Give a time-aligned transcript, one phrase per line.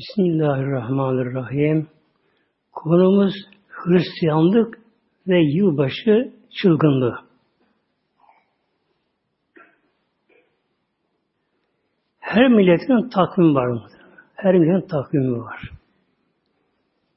[0.00, 1.88] Bismillahirrahmanirrahim.
[2.72, 3.34] Konumuz
[3.68, 4.78] Hristiyanlık
[5.28, 7.18] ve yılbaşı çılgınlığı.
[12.18, 13.82] Her milletin takvimi var mı?
[14.34, 15.70] Her milletin takvimi var.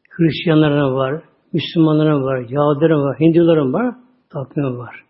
[0.09, 1.23] Hristiyanların var,
[1.54, 3.95] Müslümanların var, Yahudilerin var, Hinduların var,
[4.29, 5.04] takvimi var.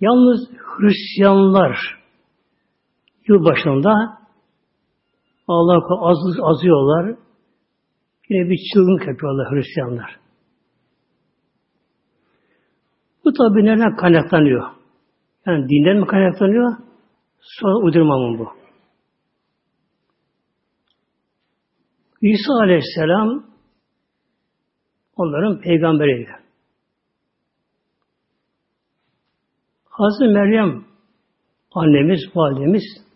[0.00, 1.76] Yalnız Hristiyanlar
[3.28, 4.17] yılbaşında
[5.48, 7.16] Allah az, azıyorlar.
[8.28, 10.20] Yine bir çılgınlık yapıyorlar Hristiyanlar.
[13.24, 14.70] Bu tabi nereden kaynaklanıyor?
[15.46, 16.76] Yani dinden mi kaynaklanıyor?
[17.40, 18.48] Sonra uydurma mı bu?
[22.20, 23.44] İsa Aleyhisselam
[25.16, 26.30] onların peygamberiydi.
[29.84, 30.84] Hazreti Meryem
[31.74, 33.07] annemiz, validemiz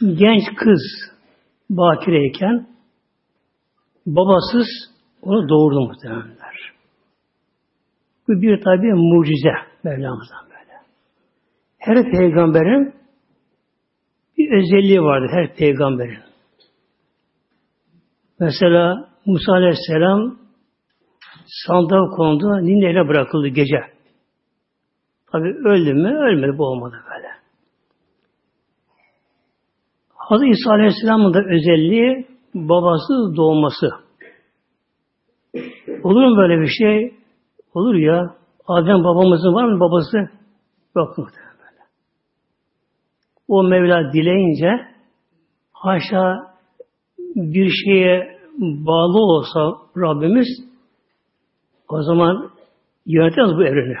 [0.00, 0.80] genç kız
[1.70, 2.66] bakireyken
[4.06, 4.66] babasız
[5.22, 6.72] onu doğurdu muhtemelenler.
[8.28, 9.52] Bu bir tabi mucize
[9.84, 10.72] Mevlamızdan böyle.
[11.78, 12.94] Her peygamberin
[14.38, 16.22] bir özelliği vardır her peygamberin.
[18.40, 20.38] Mesela Musa Aleyhisselam
[21.66, 23.80] sandığa kondu, ninneyle bırakıldı gece.
[25.32, 26.08] Tabi öldü mü?
[26.08, 27.17] Ölmedi, bu olmadı böyle.
[30.28, 33.86] Hazreti İsa Aleyhisselam'ın da özelliği babası doğması.
[36.02, 37.14] Olur mu böyle bir şey?
[37.74, 38.34] Olur ya.
[38.66, 40.18] Adem babamızın var mı babası?
[40.96, 41.82] Yok böyle.
[43.48, 44.70] O Mevla dileyince
[45.72, 46.36] haşa
[47.36, 50.48] bir şeye bağlı olsa Rabbimiz
[51.88, 52.50] o zaman
[53.06, 53.96] yönetmez bu evreni.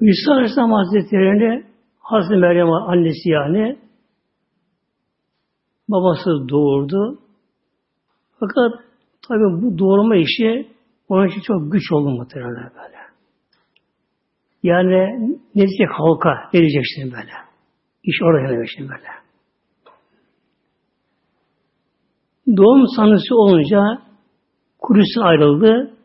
[0.00, 1.64] İsa Aleyhisselam Hazretleri'ni
[1.98, 3.78] Hazreti Meryem annesi yani
[5.88, 7.18] babası doğurdu.
[8.40, 8.80] Fakat
[9.28, 10.68] tabi bu doğurma işi
[11.08, 12.98] onun için çok güç oldu muhtemelen böyle.
[14.62, 17.32] Yani ne diyecek halka, ne diyecek böyle.
[18.04, 19.08] İş oraya gelmiş şimdi böyle.
[22.56, 23.80] Doğum sanısı olunca
[24.78, 25.97] Kudüs'ten ayrıldı.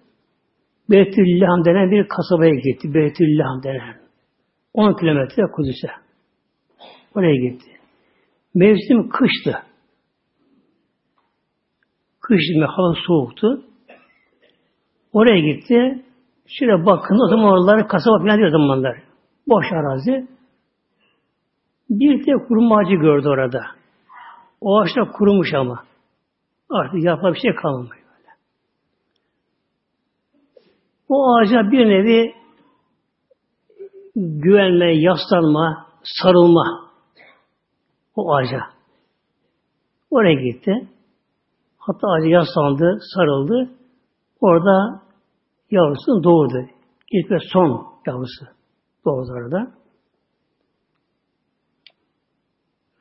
[0.89, 2.93] Beytüllaham denen bir kasabaya gitti.
[2.93, 3.95] Beytüllaham denen.
[4.73, 5.87] 10 kilometre Kudüs'e.
[7.15, 7.71] Oraya gitti.
[8.55, 9.59] Mevsim kıştı.
[12.21, 13.65] Kış gibi hava soğuktu.
[15.13, 16.03] Oraya gitti.
[16.47, 18.97] Şöyle bakın o zaman oraları kasaba falan diyor zamanlar.
[19.47, 20.27] Boş arazi.
[21.89, 23.61] Bir de kurum ağacı gördü orada.
[24.61, 25.83] O ağaçta kurumuş ama.
[26.69, 28.02] Artık yapma bir şey kalmamış.
[31.09, 32.33] O ağaca bir nevi
[34.15, 36.91] güvenme, yaslanma, sarılma
[38.15, 38.59] o ağaca.
[40.11, 40.87] Oraya gitti.
[41.77, 43.69] Hatta ağaca yaslandı, sarıldı.
[44.41, 45.03] Orada
[45.71, 46.69] yavrusu doğurdu.
[47.11, 48.45] İlk ve son yavrusu
[49.05, 49.71] doğdu orada.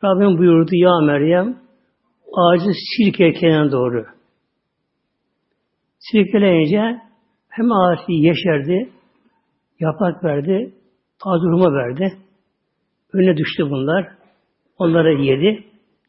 [0.05, 1.63] Rabbim buyurdu ya Meryem
[2.33, 4.07] ağacı silke kenara doğru.
[5.99, 7.12] Silkeleyince
[7.53, 8.91] hem ağaçı yeşerdi,
[9.81, 10.75] yaprak verdi,
[11.25, 12.19] taze hurma verdi.
[13.13, 14.09] Önüne düştü bunlar.
[14.79, 15.65] Onları yedi.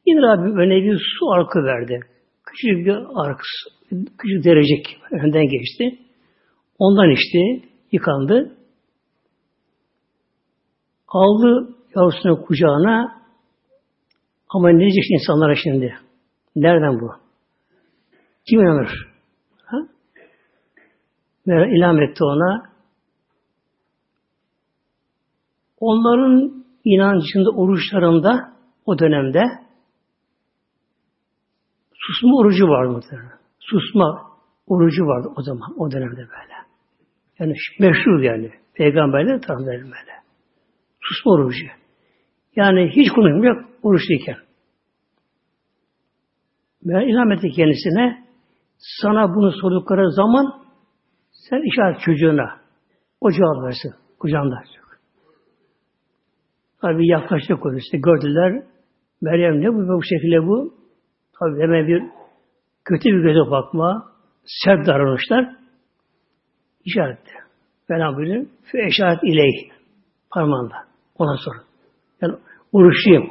[0.06, 2.00] Yine Rabbim önüne bir su arkı verdi.
[2.46, 3.42] Küçük bir ark,
[4.18, 6.00] küçük derecek önden geçti.
[6.80, 8.58] Ondan içti, yıkandı.
[11.08, 13.24] Aldı yavrusunu kucağına
[14.50, 15.96] ama ne diyecek insanlara şimdi?
[16.56, 17.12] Nereden bu?
[18.50, 19.13] Kim inanır?
[21.46, 22.64] Mevla ilham etti ona.
[25.80, 28.54] Onların inancında, oruçlarında
[28.86, 29.44] o dönemde
[31.94, 33.40] susma orucu vardı muhtemelen.
[33.60, 34.32] Susma
[34.68, 36.54] orucu vardı o zaman, o dönemde böyle.
[37.40, 38.52] Yani meşhur yani.
[38.74, 40.14] Peygamberler tarafından böyle.
[41.02, 41.66] Susma orucu.
[42.56, 44.38] Yani hiç konuşmuyor oruçluyken.
[46.86, 48.26] Ve ilham etti kendisine
[48.78, 50.63] sana bunu sordukları zaman
[51.50, 52.60] sen işaret çocuğuna
[53.22, 53.94] o cevap versin.
[54.20, 54.56] Kucağında.
[56.82, 57.98] Tabi yaklaştı konuştu.
[57.98, 58.64] Gördüler.
[59.22, 59.98] Meryem ne bu?
[59.98, 60.74] Bu şekilde bu.
[61.40, 62.04] Tabi hemen bir
[62.86, 64.12] kötü bir göze bakma,
[64.66, 65.56] sert davranışlar
[66.86, 67.32] işaretti.
[67.90, 68.46] Mevlam buyuruyor.
[68.64, 69.72] Fe işaret iley.
[70.32, 70.76] Parmağında.
[71.18, 71.56] Ona sor.
[72.22, 72.36] Yani
[72.72, 73.30] oruçluyum.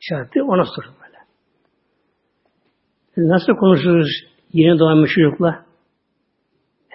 [0.00, 1.18] İşareti ona sor böyle.
[3.16, 4.08] Nasıl konuşuruz
[4.52, 5.64] yeni doğan çocukla?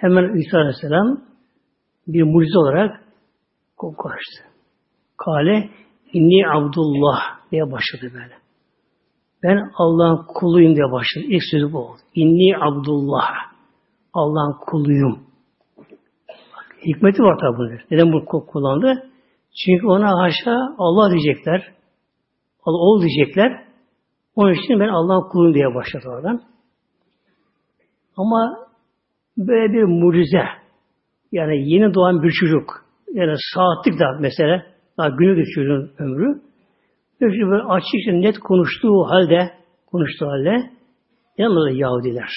[0.00, 1.20] Hemen İsa Aleyhisselam
[2.06, 3.04] bir mucize olarak
[3.76, 4.44] koku açtı.
[5.16, 5.70] Kale
[6.12, 8.34] inni Abdullah diye başladı böyle.
[9.42, 11.24] Ben Allah'ın kuluyum diye başladı.
[11.28, 11.98] İlk sözü bu oldu.
[12.14, 13.30] İnni Abdullah.
[14.12, 15.20] Allah'ın kuluyum.
[16.86, 17.80] Hikmeti var tabi bunun.
[17.90, 19.10] Neden bu kullandı?
[19.64, 21.74] Çünkü ona haşa Allah diyecekler.
[22.64, 23.64] Allah ol diyecekler.
[24.36, 26.42] Onun için ben Allah'ın kuluyum diye başladı oradan.
[28.16, 28.67] Ama
[29.38, 30.44] böyle bir mucize.
[31.32, 32.84] Yani yeni doğan bir çocuk.
[33.14, 34.62] Yani saatlik da mesela
[34.98, 36.40] daha günü çocuğun ömrü.
[37.20, 39.50] Böyle açıkça net konuştuğu halde
[39.86, 40.70] konuştuğu halde
[41.38, 42.30] yanında Yahudiler.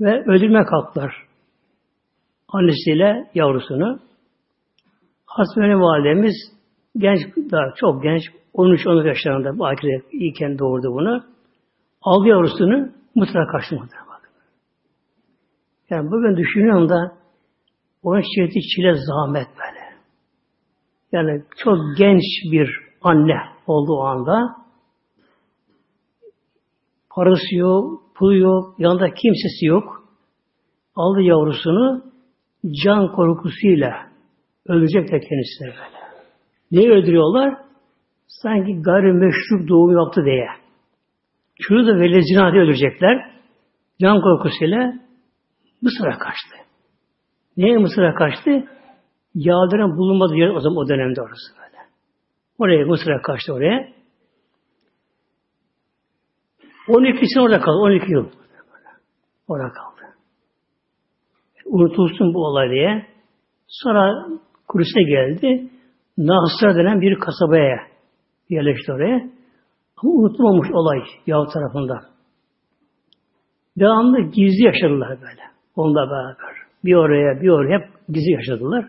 [0.00, 1.14] Ve öldürme kalktılar.
[2.48, 3.98] Annesiyle yavrusunu.
[5.26, 6.34] Hasbeni validemiz
[6.96, 8.22] genç, daha çok genç,
[8.54, 11.24] 13-14 yaşlarında bakire iken doğurdu bunu.
[12.02, 13.76] Aldı yavrusunu mutlaka kaçtı
[15.90, 17.16] Yani bugün düşünüyorum da
[18.02, 19.84] onun çektiği çile zahmet böyle.
[21.12, 22.22] Yani çok genç
[22.52, 22.70] bir
[23.02, 23.36] anne
[23.66, 24.56] olduğu anda
[27.10, 30.04] parası yok, pulu yok, yanında kimsesi yok.
[30.96, 32.02] Aldı yavrusunu
[32.84, 33.90] can korkusuyla
[34.66, 36.04] ölecek de kendisine böyle.
[36.70, 37.54] Neyi öldürüyorlar?
[38.26, 40.46] Sanki gayrimeşru doğum yaptı diye.
[41.60, 43.30] Çocuğu da veli zina diye öldürecekler.
[44.00, 44.94] Can korkusuyla
[45.84, 46.56] Mısır'a kaçtı.
[47.56, 48.50] Niye Mısır'a kaçtı?
[49.34, 51.78] Yağların bulunmadığı yer o zaman o dönemde orası böyle.
[52.58, 53.88] Oraya Mısır'a kaçtı oraya.
[56.88, 57.78] 12 sene orada kaldı.
[57.78, 58.26] 12 yıl.
[59.48, 60.14] Orada kaldı.
[61.66, 63.06] Unutulsun bu olay diye.
[63.68, 64.26] Sonra
[64.68, 65.70] Kudüs'e geldi.
[66.18, 67.76] Nasır denen bir kasabaya
[68.48, 69.16] yerleşti oraya.
[69.96, 72.00] Ama unutulmamış olay Yahut tarafından.
[73.78, 75.53] Devamlı gizli yaşadılar böyle.
[75.76, 76.56] Onunla beraber.
[76.84, 78.88] Bir oraya bir oraya hep gizli yaşadılar.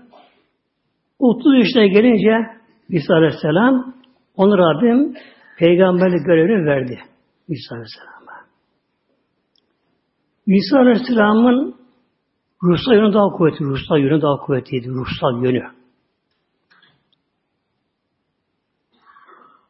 [1.20, 2.56] 30 yaşına gelince
[2.90, 3.94] İsa Aleyhisselam
[4.36, 5.14] onu Rabbim
[5.60, 7.00] peygamberlik görevini verdi.
[7.48, 8.46] İsa Aleyhisselam'a.
[10.48, 11.76] İsa Aleyhisselam'ın
[12.64, 15.64] ruhsal yönü daha kuvvetli, ruhsal yönü daha kuvvetliydi, ruhsal yönü.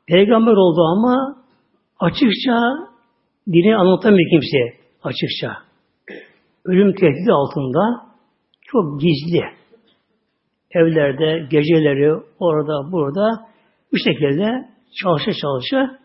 [0.08, 1.44] Peygamber oldu ama
[2.00, 2.60] açıkça
[3.48, 5.66] dini anlatamıyor kimseye açıkça.
[6.66, 8.06] Ölüm tehdidi altında
[8.62, 9.44] çok gizli.
[10.72, 13.48] Evlerde, geceleri, orada, burada
[13.92, 14.70] bu şekilde
[15.02, 16.00] çalışa çalışa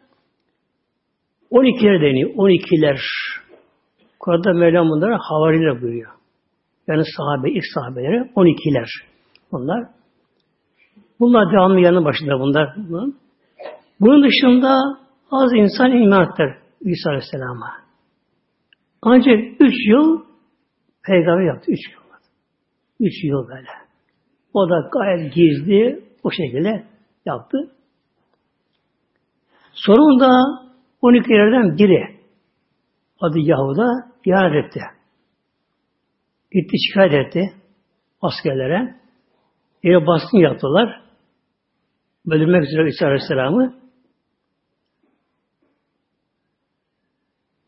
[1.51, 2.31] 12'ler deniyor.
[2.31, 2.99] 12'ler.
[4.21, 6.11] Kur'an'da Mevlam bunlara havariler buyuruyor.
[6.89, 8.89] Yani sahabe, ilk sahabeleri 12'ler.
[9.53, 9.85] Bunlar.
[11.21, 12.75] Bunlar devamlı yanı başında bunlar.
[14.01, 14.77] Bunun dışında
[15.31, 17.71] az insan iman ettiler İsa Aleyhisselam'a.
[19.03, 20.30] Ancak üç yıl
[21.05, 21.73] peygamber yaptı.
[21.73, 22.00] Üç yıl.
[23.00, 23.69] Üç yıl böyle.
[24.55, 26.85] O da gayet gizli o şekilde
[27.26, 27.58] yaptı.
[29.73, 30.29] Sonunda
[31.02, 32.20] 12'lerden biri
[33.20, 33.87] adı Yahuda
[34.25, 34.81] ihanet etti.
[36.52, 37.55] Gitti şikayet etti
[38.23, 39.00] askerlere.
[39.82, 41.02] Eve baskın yaptılar.
[42.26, 43.81] Bölünmek üzere İsa Aleyhisselam'ı.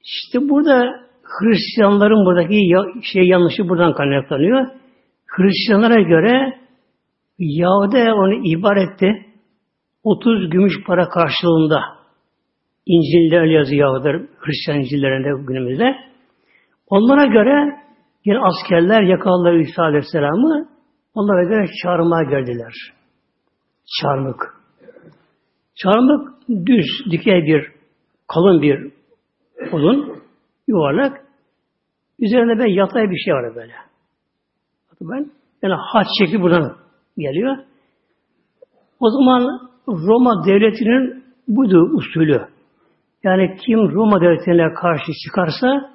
[0.02, 1.06] İşte burada
[1.38, 2.56] Hristiyanların buradaki
[3.12, 4.67] şey yanlışı buradan kaynaklanıyor.
[5.26, 6.58] Hristiyanlara göre
[7.38, 9.26] Yahudi onu ibaretti.
[10.05, 11.81] 30 gümüş para karşılığında
[12.86, 15.96] İncil'de öyle yazıyor Yahudiler, Hristiyan İncil'lerinde günümüzde.
[16.86, 17.82] Onlara göre
[18.24, 20.69] yine askerler yakaladılar İsa Aleyhisselam'ı
[21.15, 22.72] onlara göre çarmıha geldiler.
[24.01, 24.55] Çarmık.
[25.74, 26.29] Çarmık
[26.67, 27.67] düz, dikey bir,
[28.29, 28.93] kalın bir
[29.72, 30.22] uzun,
[30.69, 31.21] yuvarlak.
[32.22, 33.72] Üzerinde ben yatay bir şey var böyle.
[35.00, 35.31] Ben
[35.62, 36.76] yani haç şekli buradan
[37.19, 37.56] geliyor.
[39.00, 42.46] O zaman Roma devletinin buydu usulü.
[43.22, 45.93] Yani kim Roma devletine karşı çıkarsa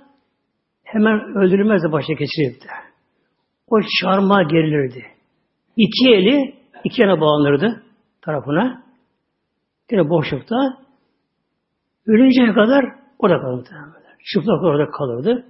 [0.84, 2.66] hemen öldürülmezdi başa geçirildi.
[3.68, 5.06] O çarmıha gerilirdi.
[5.78, 7.84] İki eli iki yana bağlanırdı
[8.22, 8.84] tarafına.
[9.92, 10.56] Yine boşlukta.
[12.08, 12.86] Ölünceye kadar
[13.20, 13.70] orada kalırdı.
[14.34, 15.46] Çıplak orada kalırdı.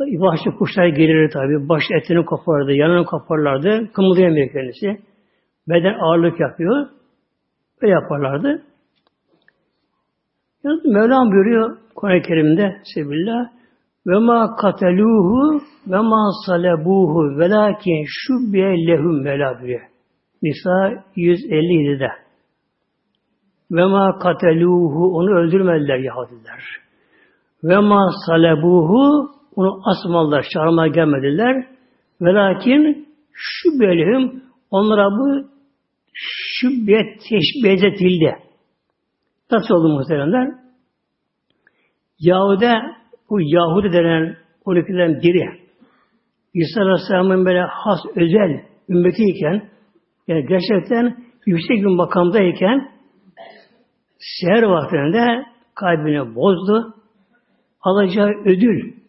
[0.00, 1.68] Vahşi kuşlar gelirdi tabi.
[1.68, 3.92] Baş etini kopardı, yanını koparlardı.
[3.92, 5.02] Kımıldayamıyor kendisi.
[5.68, 6.86] Beden ağırlık yapıyor.
[7.82, 8.62] Böyle yaparlardı.
[10.64, 13.46] Yalnız Mevlam buyuruyor Kur'an-ı Kerim'de Sebillah
[14.06, 19.80] ve ma kateluhu ve ma salebuhu velakin şubbiye lehum Mevla buyuruyor.
[20.42, 22.08] Nisa 157'de.
[23.70, 26.62] Ve ma kateluhu onu öldürmediler Yahudiler.
[27.64, 31.66] Ve ma salebuhu onu asmalılar, çağırmaya gelmediler.
[32.20, 35.48] Ve lakin şu bölüm onlara bu
[36.12, 38.40] şübbet teşbih
[39.50, 40.48] Nasıl oldu muhteremler?
[42.18, 42.72] Yahudi,
[43.30, 44.36] bu Yahudi denen
[44.66, 45.66] 12'den biri
[46.54, 49.68] İsa Aleyhisselam'ın böyle has, özel ümmetiyken
[50.28, 52.90] yani gerçekten yüksek bir makamdayken
[54.18, 55.44] seher vaktinde
[55.74, 56.94] kalbini bozdu.
[57.80, 59.05] Alacağı ödül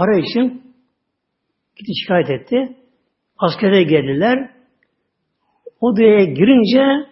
[0.00, 0.62] para için
[1.76, 2.76] gitti şikayet etti.
[3.38, 4.50] Askere geldiler.
[5.80, 7.08] Odaya girince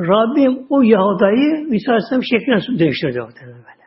[0.00, 3.84] Rabbim o Yahuda'yı İsa Aleyhisselam şekline değiştirdi böyle.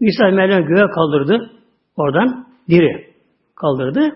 [0.00, 1.50] İsa Meryem göğe kaldırdı.
[1.96, 3.14] Oradan diri
[3.56, 4.14] kaldırdı.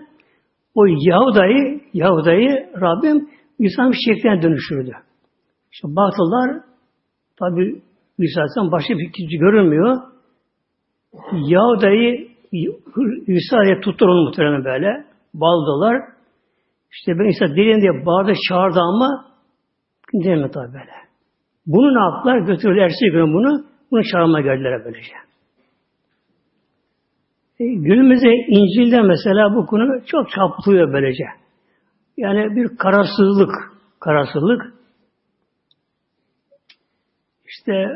[0.75, 3.29] O Yahuda'yı Yahuda'yı Rabbim
[3.59, 4.91] İsa'nın şekline dönüştürdü.
[5.71, 6.63] İşte batıllar
[7.39, 7.81] tabi
[8.19, 9.97] İsa Aleyhisselam başka bir kişi görünmüyor.
[11.33, 12.36] Yahuda'yı
[13.27, 15.05] İsa'ya tuttular onu muhtemelen böyle.
[15.33, 16.01] Bağladılar.
[16.91, 19.25] İşte ben İsa deliyim diye bağırdı çağırdı ama
[20.13, 20.91] dinlemedi tabi böyle.
[21.65, 22.37] Bunu ne yaptılar?
[22.37, 23.65] Götürdüler ertesi gün bunu.
[23.91, 25.13] Bunu çağırmaya geldiler böylece.
[27.59, 31.23] E, günümüzde İncil'de mesela bu konu çok çarpıtılıyor böylece.
[32.17, 33.51] Yani bir kararsızlık,
[33.99, 34.73] kararsızlık.
[37.47, 37.87] İşte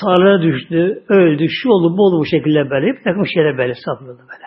[0.00, 2.86] tarlaya düştü, öldü, şu oldu, bu oldu bu şekilde böyle.
[2.86, 4.44] Bir takım şeyler böyle saplıyordu böyle.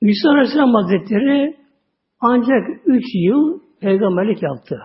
[0.00, 1.56] İsa Aleyhisselam Hazretleri
[2.20, 4.78] ancak üç yıl peygamberlik yaptı.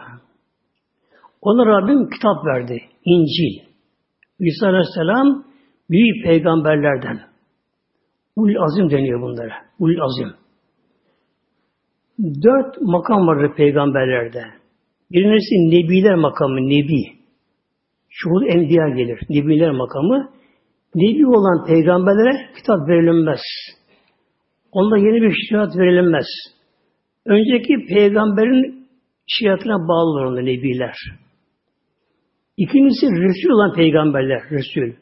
[1.42, 2.82] Ona Rabbim kitap verdi.
[3.06, 3.70] İncil.
[4.40, 5.44] İsa Aleyhisselam
[5.90, 7.20] büyük peygamberlerden.
[8.36, 9.54] Ul azim deniyor bunlara.
[9.80, 10.34] Ul azim.
[12.20, 14.59] Dört makam vardır peygamberlerde.
[15.12, 17.20] Birincisi Nebiler makamı, Nebi.
[18.10, 19.20] Şuhud Enbiya gelir.
[19.30, 20.30] Nebiler makamı.
[20.96, 23.42] Nebi olan peygamberlere kitap verilmez.
[24.72, 26.26] Onda yeni bir şiat verilmez.
[27.26, 28.88] Önceki peygamberin
[29.28, 30.96] şiatına bağlı olan nebiler.
[32.58, 34.94] İkincisi Resul olan peygamberler, Resul.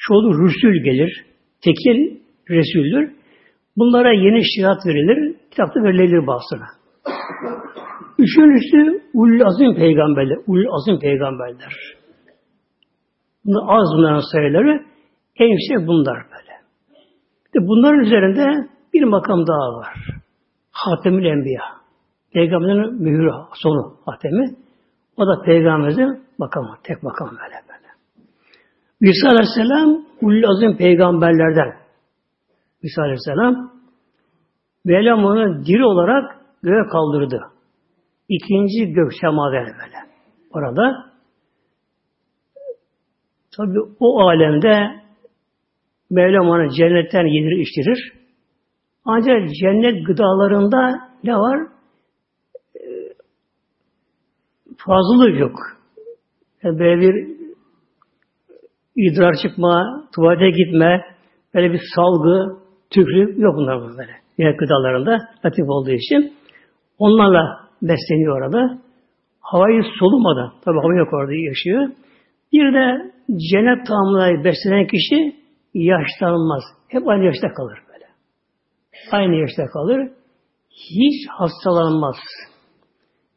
[0.00, 1.24] Çoğu Resul gelir.
[1.64, 3.12] Tekil Resul'dür.
[3.76, 5.36] Bunlara yeni şiat verilir.
[5.50, 6.66] Kitapta verilir bazısına.
[8.18, 10.38] Üçüncüsü ul azim peygamberler.
[10.46, 11.72] Ul azim peygamberler.
[13.44, 14.84] Bunlar az bunların sayıları.
[15.36, 16.54] En yüksek bunlar böyle.
[17.46, 19.94] İşte bunların üzerinde bir makam daha var.
[20.70, 21.62] Hatemül Enbiya.
[22.32, 24.56] Peygamberin mührü sonu hatemi.
[25.16, 26.76] O da peygamberimizin makamı.
[26.82, 27.90] Tek makam böyle böyle.
[29.00, 31.76] İsa Aleyhisselam ul azim peygamberlerden.
[32.82, 33.70] İsa Aleyhisselam
[34.84, 37.40] Mevlam onu diri olarak göğe kaldırdı.
[38.30, 39.96] İkinci gök semada böyle.
[40.50, 41.12] Orada
[43.56, 45.00] tabi o alemde
[46.10, 48.12] Mevlam onu cennetten yedirir içtirir.
[49.04, 51.60] Ancak cennet gıdalarında ne var?
[52.76, 52.80] Ee,
[54.76, 55.56] fazlalık yok.
[56.62, 57.36] Yani böyle bir
[58.96, 61.04] idrar çıkma, tuvalete gitme,
[61.54, 62.60] böyle bir salgı,
[62.90, 64.12] tükrük yok bunlar böyle.
[64.36, 66.32] Cennet gıdalarında latif olduğu için.
[66.98, 68.78] Onlarla besleniyor orada.
[69.40, 71.88] Havayı solumadan, tabi hava yok orada yaşıyor.
[72.52, 73.12] Bir de
[73.50, 75.36] cennet tamamına beslenen kişi
[75.74, 76.62] yaşlanmaz.
[76.88, 78.04] Hep aynı yaşta kalır böyle.
[79.12, 80.10] Aynı yaşta kalır.
[80.70, 82.16] Hiç hastalanmaz.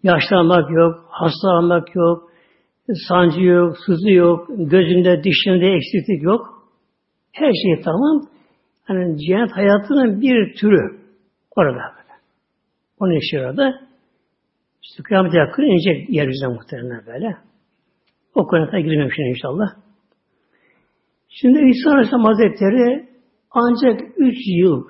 [0.04, 2.30] Yaşlanmak yok, hastalanmak yok,
[3.08, 6.42] sancı yok, sızı yok, gözünde, dişinde eksiklik yok.
[7.32, 8.22] Her şey tamam.
[8.84, 11.00] Hani cennet hayatının bir türü
[11.56, 12.14] orada böyle.
[13.00, 13.93] Onun için orada.
[14.84, 17.38] İşte kıyamete yakın inecek yeryüzüne muhtemelen böyle.
[18.36, 19.68] O konuya girmem şimdi inşallah.
[21.30, 23.10] Şimdi İsa Aleyhisselam Hazretleri
[23.52, 24.84] ancak üç yıl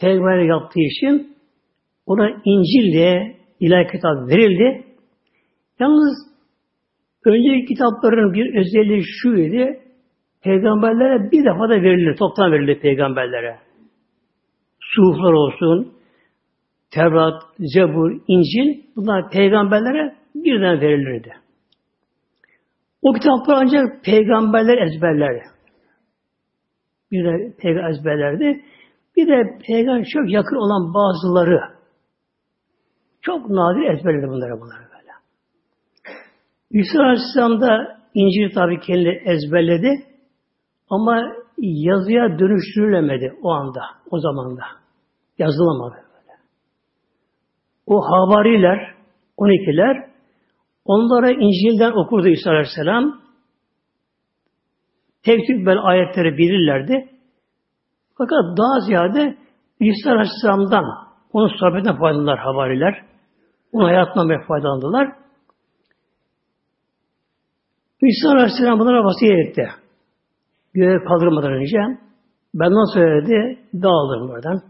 [0.00, 1.36] peygamber yaptığı için
[2.06, 4.84] ona İncil diye ilahi kitap verildi.
[5.80, 6.32] Yalnız
[7.24, 9.78] önceki kitapların bir özelliği şuydu.
[10.42, 13.58] Peygamberlere bir defa da verilir, toptan verilir peygamberlere.
[14.80, 15.92] Suhuflar olsun,
[16.94, 21.32] Tevrat, Zebur, İncil bunlar peygamberlere birden verilirdi.
[23.02, 25.42] O kitaplar ancak peygamberler ezberlerdi.
[27.12, 28.64] Bir de peygamber ezberlerdi.
[29.16, 31.60] Bir de peygamber çok yakın olan bazıları
[33.22, 35.12] çok nadir ezberledi bunları bunları böyle.
[36.70, 39.90] İsa Aleyhisselam da İncil tabi kendi ezberledi
[40.90, 44.62] ama yazıya dönüştürülemedi o anda, o zamanda.
[45.38, 46.11] Yazılamadı.
[47.92, 48.94] O havariler,
[49.38, 50.10] 12'ler
[50.84, 53.22] onlara İncil'den okurdu İsa Aleyhisselam.
[55.22, 57.08] Tek tük böyle ayetleri bilirlerdi.
[58.18, 59.36] Fakat daha ziyade
[59.80, 60.84] İsa Aleyhisselam'dan
[61.32, 63.04] Onun sohbetinden faydalandılar havariler.
[63.72, 65.12] Onun hayatından faydalandılar.
[68.02, 69.68] İsa Aleyhisselam bunlara vasiyet etti.
[70.74, 71.78] Göğe kaldırmadan önce
[72.54, 74.62] benden söyledi, dağılın buradan.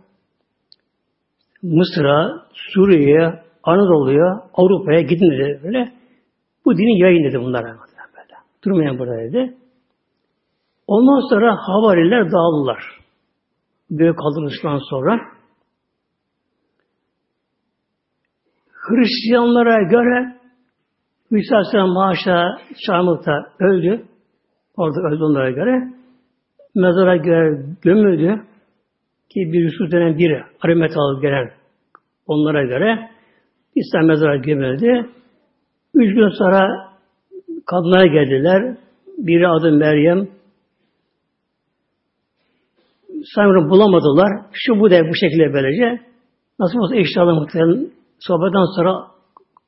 [1.63, 5.93] Mısır'a, Suriye'ye, Anadolu'ya, Avrupa'ya gidin dedi böyle.
[6.65, 7.79] Bu dini yayın dedi bunlara böyle.
[8.65, 9.57] Durmayın burada dedi.
[10.87, 12.83] Ondan sonra havariler dağıldılar.
[13.91, 15.21] Göğe kaldırılıştan sonra
[18.73, 20.37] Hristiyanlara göre
[21.31, 22.45] İsa Aleyhisselam maaşa
[22.87, 24.05] çarmıkta öldü.
[24.77, 25.93] Orada öldü onlara göre.
[26.75, 28.43] Mezara göre gömüldü.
[29.35, 31.51] Ki bir Yusuf denen biri, Arimetal gelen
[32.27, 33.11] onlara göre
[33.75, 35.11] İsa mezara gömüldü.
[35.95, 36.93] Üç gün sonra
[37.67, 38.77] kadınlara geldiler.
[39.19, 40.29] Biri adı Meryem.
[43.35, 44.47] Sanırım bulamadılar.
[44.53, 46.01] Şu bu da bu şekilde böylece.
[46.59, 49.07] Nasıl olsa eşyalı muhtemelen sohbetten sonra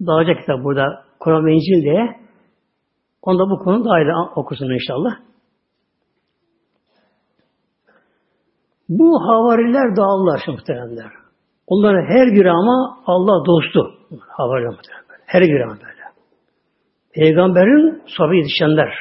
[0.07, 2.17] dağılacak kitap burada Kur'an ve İncil diye.
[3.23, 5.34] Onda bu konu da ayrı okusun inşallah.
[8.89, 11.11] Bu havariler dağılırlar şu muhteremler.
[11.67, 13.95] Onların her biri ama Allah dostu.
[14.29, 15.23] Havariler muhterem böyle.
[15.27, 16.05] Her biri ama böyle.
[17.15, 18.95] Peygamberin sahibi yetişenler.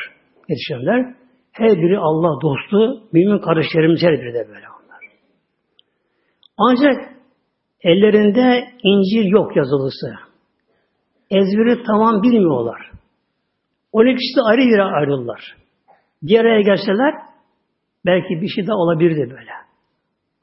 [0.49, 1.15] Yetişenler.
[1.51, 3.03] Her biri Allah dostu.
[3.13, 5.03] Mümin kardeşlerimiz her biri de böyle onlar.
[6.57, 7.13] Ancak
[7.81, 10.13] ellerinde İncil yok yazılısı.
[11.29, 12.91] Ezberi tamam bilmiyorlar.
[13.91, 15.55] 12 kişi de ayrı yere ayrılırlar.
[16.23, 17.13] Bir araya gelseler
[18.05, 19.51] belki bir şey de olabilirdi böyle.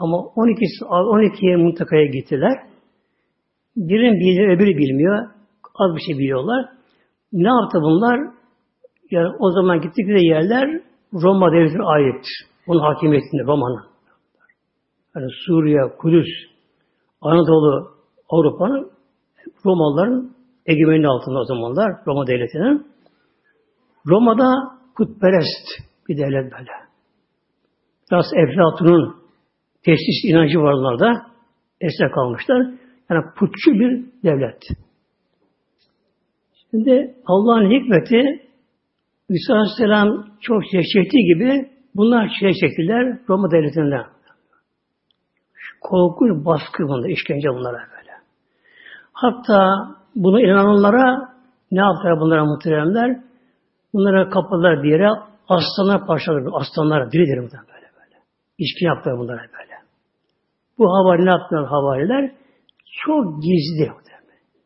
[0.00, 2.52] Ama 12 12'ye muntakaya gittiler.
[3.76, 5.28] Birinin biliyor, öbürü bilmiyor.
[5.74, 6.68] Az bir şey biliyorlar.
[7.32, 8.20] Ne yaptı bunlar?
[9.10, 10.80] Yani o zaman gittikleri yerler
[11.14, 12.46] Roma devletine aittir.
[12.66, 13.84] Onun hakimiyetinde Roma'nın.
[15.16, 16.28] Yani Suriye, Kudüs,
[17.20, 17.90] Anadolu,
[18.28, 18.90] Avrupa'nın
[19.66, 20.30] Romalıların
[20.66, 22.86] egemenliği altında o zamanlar Roma devletinin.
[24.06, 24.48] Roma'da
[24.96, 25.66] putperest
[26.08, 26.70] bir devlet böyle.
[28.10, 29.19] Biraz Eflatun'un
[29.84, 31.26] tesis inancı var onlarda.
[31.80, 32.58] Esne kalmışlar.
[33.10, 34.62] Yani putçu bir devlet.
[36.70, 38.50] Şimdi Allah'ın hikmeti
[39.28, 44.04] İsa Aleyhisselam çok şey çektiği gibi bunlar çile çektiler Roma devletinden.
[45.80, 48.12] Korkunç baskı bunda, işkence bunlara böyle.
[49.12, 49.74] Hatta
[50.16, 51.28] bunu inananlara
[51.72, 53.20] ne yaptılar bunlara muhteremler?
[53.94, 55.08] Bunlara kapılar diye
[55.48, 56.50] aslanlar parçaladı.
[56.52, 58.16] Aslanlar diri diri böyle böyle.
[58.58, 59.69] İçki yaptılar bunlara böyle.
[60.80, 62.32] Bu havali ne yaptılar havariler?
[63.06, 63.90] Çok gizli.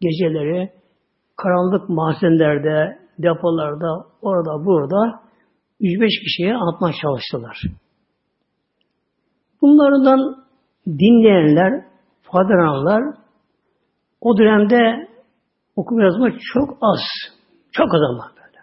[0.01, 0.73] Geceleri
[1.37, 5.21] karanlık mahzenlerde, depolarda, orada, burada
[5.81, 7.63] 105 kişiye anlatmaya çalıştılar.
[9.63, 10.45] Bunlardan
[10.87, 11.85] dinleyenler,
[12.23, 13.03] faydalananlar
[14.21, 15.09] o dönemde
[15.77, 17.01] okuma yazma çok az.
[17.73, 18.59] Çok az ama böyle.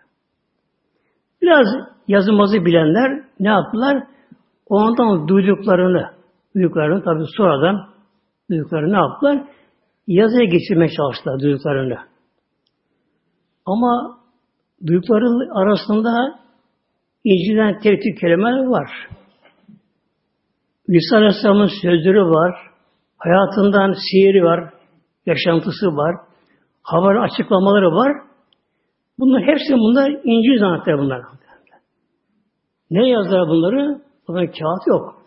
[1.41, 1.67] Biraz
[2.07, 4.03] yazılmazı bilenler ne yaptılar?
[4.69, 6.20] O andan duyduklarını,
[6.55, 7.89] duyduklarını tabi sonradan
[8.49, 9.47] duyduklarını ne yaptılar?
[10.07, 11.97] Yazıya geçirmeye çalıştılar duyduklarını.
[13.65, 14.19] Ama
[14.87, 16.39] duydukların arasında
[17.23, 18.91] İncil'den tehdit kelimeler var.
[20.87, 22.55] İsa Aleyhisselam'ın sözleri var.
[23.17, 24.73] Hayatından sihiri var.
[25.25, 26.15] Yaşantısı var.
[26.83, 28.11] Haber açıklamaları var.
[29.19, 31.21] Bunlar hepsi bunlar İncil zannetler bunlar.
[32.91, 34.01] Ne yazdılar bunları?
[34.27, 35.20] Bunlar kağıt yok.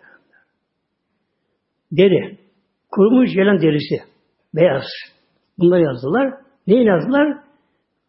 [1.96, 2.38] Deri.
[2.90, 3.96] Kurumuş gelen derisi.
[4.54, 4.84] Beyaz.
[5.58, 6.34] Bunları yazdılar.
[6.66, 7.38] Ne yazdılar?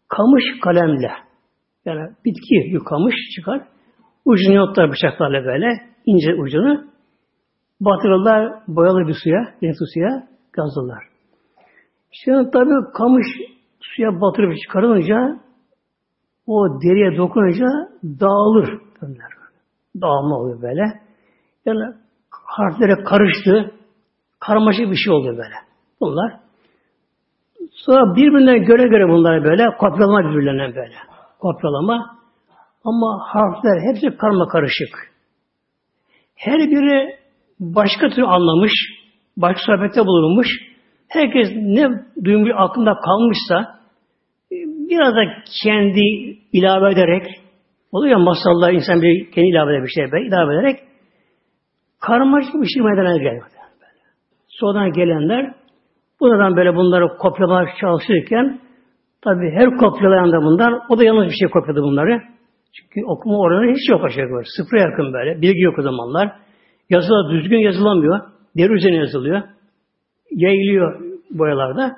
[0.07, 1.11] Kamış kalemle.
[1.85, 3.67] Yani bitki yıkamış çıkar.
[4.25, 5.67] Ucunu yotlar bıçaklarla böyle.
[6.05, 6.85] ince ucunu.
[7.81, 11.03] Batırırlar boyalı bir suya, renkli suya gazlarlar.
[12.11, 13.27] Şimdi tabi kamış
[13.81, 15.39] suya batırıp çıkarılınca
[16.47, 17.65] o deriye dokununca
[18.03, 18.81] dağılır.
[20.01, 20.83] Dağılma oluyor böyle.
[21.65, 21.95] Yani
[22.57, 23.71] harflere karıştı.
[24.39, 25.55] Karmaşık bir şey oluyor böyle.
[26.01, 26.33] Bunlar.
[27.71, 30.95] Sonra birbirinden göre göre bunlar böyle kopyalama birbirlerinden böyle.
[31.39, 32.15] Kopyalama.
[32.85, 35.11] Ama harfler hepsi karma karışık.
[36.35, 37.15] Her biri
[37.59, 38.71] başka tür anlamış,
[39.37, 40.47] başka sohbette bulunmuş.
[41.07, 41.89] Herkes ne
[42.23, 43.79] duymuş aklında kalmışsa
[44.89, 45.21] biraz da
[45.63, 46.01] kendi
[46.53, 47.25] ilave ederek
[47.91, 50.79] oluyor ya masallar insan bir kendi ilave eder bir şey ilave ederek
[51.99, 53.45] karmaşık bir şey meydana geliyor.
[54.47, 55.53] Sonradan gelenler
[56.19, 58.59] buradan böyle bunları kopyalamaya çalışırken
[59.21, 62.21] tabi her kopyalayan da bunlar o da yanlış bir şey kopyaladı bunları.
[62.73, 64.45] Çünkü okuma oranı hiç yok aşağı yukarı.
[64.57, 65.41] Sıfıra yakın böyle.
[65.41, 66.31] Bilgi yok o zamanlar.
[66.89, 68.19] Yazılar düzgün yazılamıyor.
[68.57, 69.41] Deri üzerine yazılıyor.
[70.31, 71.95] yayılıyor boyalarda.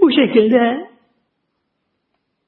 [0.00, 0.90] Bu şekilde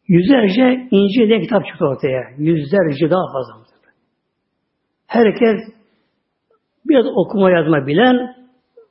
[0.08, 2.22] yüzlerce İncil'de kitap çıktı ortaya.
[2.38, 3.62] Yüzlerce daha fazla.
[5.06, 5.60] Herkes
[6.92, 8.34] biraz okuma yazma bilen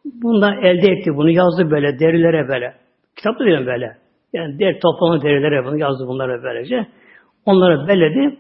[0.06, 1.30] bundan elde etti bunu.
[1.30, 2.74] Yazdı böyle derilere böyle.
[3.16, 3.98] Kitap da diyorum böyle.
[4.34, 6.88] Yani der toplanan derilere bunu yazdı bunlara böylece.
[7.46, 8.38] Onları belledi.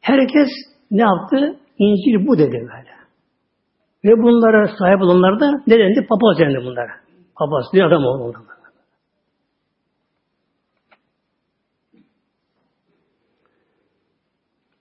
[0.00, 0.48] Herkes
[0.90, 1.56] ne yaptı?
[1.78, 2.98] İncil bu dedi böyle.
[4.04, 6.06] Ve bunlara sahip olanlar da ne dendi?
[6.08, 6.92] Papaz dendi bunlara.
[7.36, 8.38] Papaz bir adam oldu.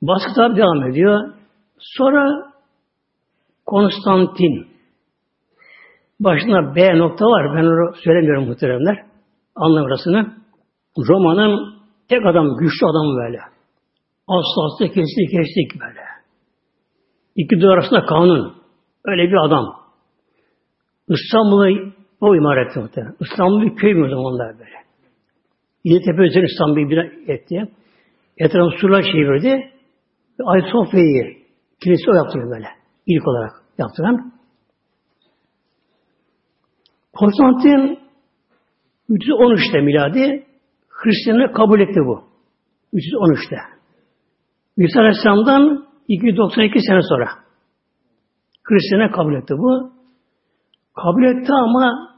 [0.02, 1.34] Baskı devam ediyor.
[1.80, 2.47] Sonra
[3.68, 4.68] Konstantin
[6.20, 7.58] başına B nokta var.
[7.58, 9.06] Ben onu söylemiyorum muhteremler.
[9.56, 10.34] Anlam orasını.
[10.98, 11.78] Roma'nın
[12.10, 13.40] tek adam, güçlü adamı böyle.
[14.28, 16.02] Aslı aslı kestik kestik böyle.
[17.36, 18.54] İki duvar arasında kanun.
[19.06, 19.66] Öyle bir adam.
[21.10, 23.16] İstanbul'u o imar etti muhtemelen.
[23.20, 24.78] İstanbul bir köy mü onlar böyle.
[25.84, 26.98] Yeditepe üzerine İstanbul'u bir
[27.30, 27.72] etti.
[28.38, 29.72] Etrafı surlar çevirdi.
[30.46, 31.38] Ayasofya'yı
[31.84, 32.68] kilise o yaptı böyle.
[33.08, 34.34] İlk olarak yaptıran.
[37.14, 38.00] Konstantin
[39.10, 40.46] 313'te miladi
[40.90, 42.24] Hristiyanlığı kabul etti bu.
[42.94, 43.58] 313'te.
[44.78, 47.30] İsa Aleyhisselam'dan 292 sene sonra
[48.64, 49.92] Hristiyan'a kabul etti bu.
[50.96, 52.18] Kabul etti ama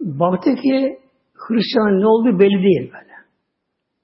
[0.00, 0.98] baktı ki
[1.34, 3.12] Hristiyan ne olduğu belli değil böyle.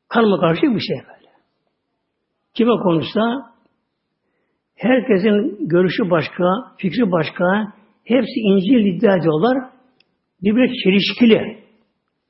[0.08, 1.30] Kanıma karşı bir şey böyle.
[2.54, 3.51] Kime konuşsa
[4.82, 6.44] herkesin görüşü başka,
[6.78, 7.44] fikri başka,
[8.04, 9.58] hepsi İncil iddia ediyorlar.
[10.42, 11.62] Birbirine çelişkili.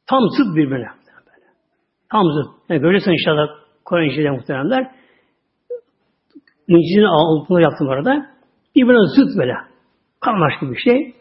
[0.07, 0.88] Tam zıt birbirine.
[2.11, 2.47] Tam zıt.
[2.69, 3.47] Yani görürsen inşallah
[3.85, 4.91] Kur'an İncil'de muhteremler.
[6.69, 8.27] İncil'in altını yaptım orada.
[8.77, 9.55] Birbirine zıt böyle.
[10.21, 11.15] Karmaşık bir şey.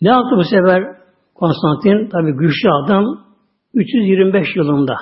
[0.00, 0.96] Ne yaptı bu sefer
[1.34, 2.08] Konstantin?
[2.08, 3.04] Tabi güçlü adam
[3.74, 4.96] 325 yılında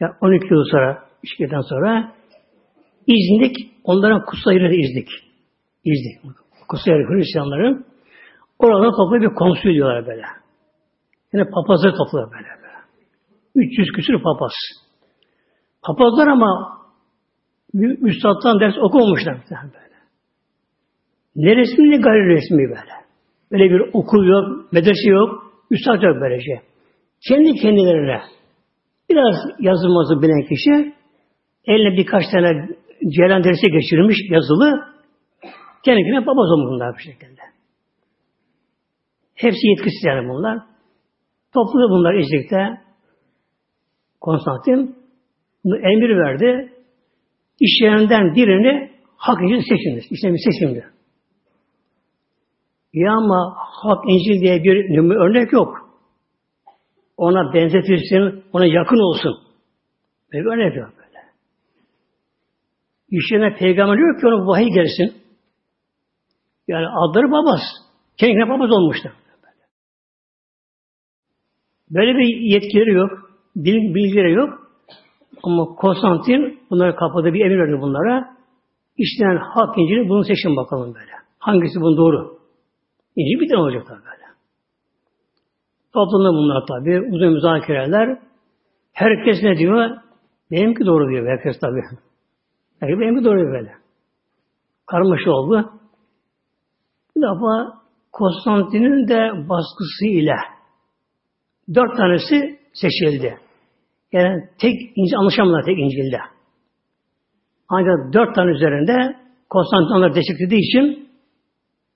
[0.00, 2.12] yani 12 yıl sonra, işgeden sonra
[3.06, 5.08] İznik, onların kutsal yeri de İznik.
[5.84, 6.36] İznik.
[6.68, 7.86] Kutsal yeri Hristiyanların.
[8.58, 10.26] Orada toplu bir konsül diyorlar böyle.
[11.32, 12.48] Yani papazları topluyor böyle.
[12.62, 12.78] böyle.
[13.54, 14.52] 300 küsur papaz.
[15.82, 16.78] Papazlar ama
[18.02, 19.88] üstadtan ders okumamışlar böyle.
[21.36, 22.92] Ne resmi ne gayri resmi böyle.
[23.52, 26.44] Böyle bir okul yok, medrese yok, üstad yok böylece.
[26.44, 26.60] Şey.
[27.28, 28.20] Kendi kendilerine
[29.10, 30.97] biraz yazılması bilen kişi
[31.68, 32.68] eline birkaç tane
[33.16, 34.84] ceylan dersi geçirmiş yazılı
[35.84, 37.40] kendine papaz olmuş bunlar bu şekilde.
[39.34, 40.58] Hepsi yetkisiz yani bunlar.
[41.54, 42.88] Topladı bunlar İznik'te
[44.20, 44.96] Konstantin
[45.64, 46.72] emir verdi.
[47.60, 50.06] İşlerinden birini hak İncil seçildi.
[50.10, 50.86] İşte bir seçimdi.
[52.92, 55.88] Ya ama hak İncil diye bir örnek yok.
[57.16, 59.34] Ona benzetilsin, ona yakın olsun.
[60.32, 60.97] Böyle bir örnek yok.
[63.10, 65.22] İşlerine peygamber diyor ki ona vahiy gelsin.
[66.68, 67.60] Yani adları babas.
[68.16, 69.12] Kendine babas olmuşlar.
[71.90, 73.10] Böyle bir yetkileri yok.
[73.56, 74.50] Bilgileri yok.
[75.42, 78.36] Ama Konstantin bunları kapadı bir emir verdi bunlara.
[78.96, 81.12] İşten hak İncil'i bunu seçin bakalım böyle.
[81.38, 82.38] Hangisi bunun doğru?
[83.16, 84.24] İncil bir tane olacak tabi böyle.
[85.92, 87.14] Toplumda bunlar tabi.
[87.14, 88.18] Uzun müzakereler.
[88.92, 89.90] Herkes ne diyor?
[90.50, 91.80] Benimki doğru diyor herkes tabi.
[92.80, 93.72] Herkes benimki doğru böyle.
[94.86, 95.72] Karmaşa oldu.
[97.16, 97.78] Bir defa
[98.12, 100.36] Konstantin'in de baskısı ile
[101.74, 103.38] dört tanesi seçildi.
[104.12, 106.18] Yani tek İncil anlaşamadılar tek İncil'de.
[107.68, 109.16] Ancak dört tane üzerinde
[109.50, 111.08] Konstantin onları desteklediği için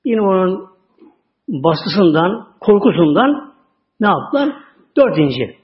[0.05, 0.69] yine onun
[1.49, 3.55] baskısından, korkusundan
[4.01, 4.49] ne yaptılar?
[4.97, 5.55] Dört İncil.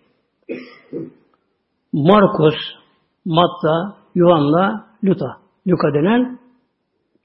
[1.93, 2.55] Markus,
[3.25, 5.27] Matta, Yuhanna, Luta.
[5.69, 6.39] Luka denen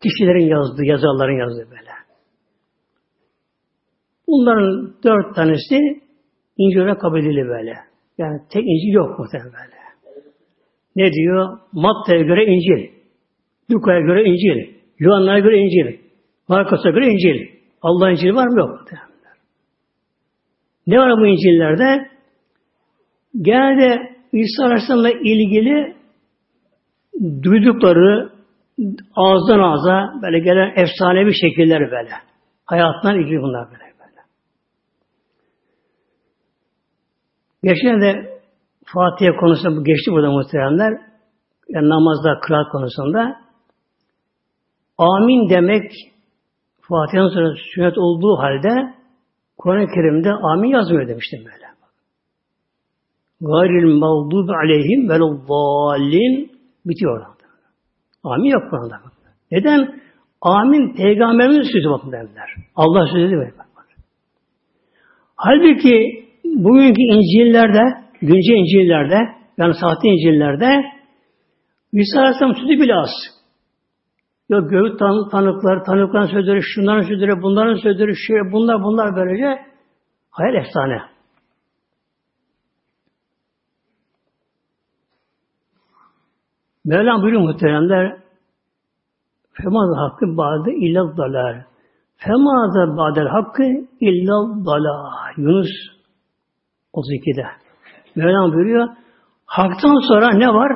[0.04, 1.92] kişilerin yazdığı, yazarların yazdığı böyle.
[4.28, 6.04] Bunların dört tanesi
[6.58, 7.76] İncil'e kabul edildi böyle.
[8.18, 9.84] Yani tek İncil yok muhtemelen böyle.
[10.96, 11.60] Ne diyor?
[11.72, 12.94] Matta'ya göre İncil.
[13.72, 14.74] Luka'ya göre İncil.
[15.00, 16.00] Yuhanna'ya göre İncil.
[16.48, 17.48] Markus'a göre İncil.
[17.82, 18.60] Allah İncil var mı?
[18.60, 19.10] Yok muhtemelen.
[20.88, 22.10] Ne var bu İncil'lerde?
[23.42, 25.96] Genelde İsa Aleyhisselam'la ilgili
[27.22, 28.30] duydukları
[29.16, 32.10] ağızdan ağza böyle gelen efsanevi şekiller böyle.
[32.66, 33.84] Hayatından ilgili bunlar böyle.
[34.00, 34.22] böyle.
[37.64, 38.40] Geçen de
[38.86, 40.94] Fatiha konusunda bu geçti burada muhteremler.
[41.70, 43.36] Yani namazda, kıraat konusunda.
[44.98, 45.92] Amin demek
[46.82, 48.94] Fatiha'nın sonra sünnet olduğu halde
[49.58, 51.64] Kur'an-ı Kerim'de amin yazmıyor demiştim böyle.
[53.42, 56.53] Gayril mağdubi aleyhim velullallin
[56.86, 57.34] bitiyor orada.
[58.24, 59.00] Amin yok Kur'an'da.
[59.52, 60.02] Neden?
[60.42, 62.50] Amin peygamberimiz sözü bakın derler.
[62.76, 63.54] Allah sözü değil mi?
[65.36, 67.82] Halbuki bugünkü İncil'lerde,
[68.22, 69.20] güncel İncil'lerde,
[69.58, 70.84] yani sahte İncil'lerde
[71.94, 73.10] İsa Aleyhisselam sözü bile az.
[74.50, 79.62] Yok göğüt tan tanıklar, tanıkların sözleri, şunların sözleri, bunların sözleri, şey, bunlar bunlar böylece
[80.32, 81.13] hayal efsane.
[86.86, 88.24] Mevlam buyuruyor muhteremler
[89.54, 91.66] Femaz hakkı ba'de illa dalar.
[92.16, 93.64] Femaza ba'del hakkı
[94.00, 95.34] illa dalar.
[95.38, 95.70] Yunus
[96.94, 97.46] 32'de.
[98.16, 98.90] Mevlam buyuruyor
[99.46, 100.72] haktan sonra ne var?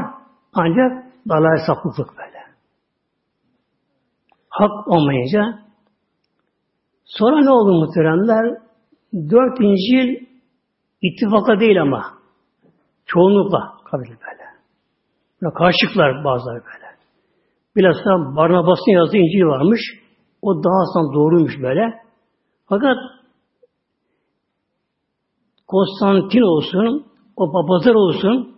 [0.54, 2.38] Ancak dalal sapıklık böyle.
[4.50, 5.60] Hak olmayınca
[7.06, 8.58] sonra ne oldu muhteremler?
[9.14, 10.28] Dört İncil
[11.02, 12.04] ittifaka değil ama
[13.06, 14.37] çoğunlukla kabul böyle.
[15.42, 16.88] Böyle karşılıklar bazıları böyle.
[17.76, 19.82] Bilhassa Barnabas'ın yazdığı İncil varmış.
[20.42, 22.02] O daha aslında doğruymuş böyle.
[22.70, 22.98] Fakat
[25.68, 28.56] Konstantin olsun, o papazlar olsun,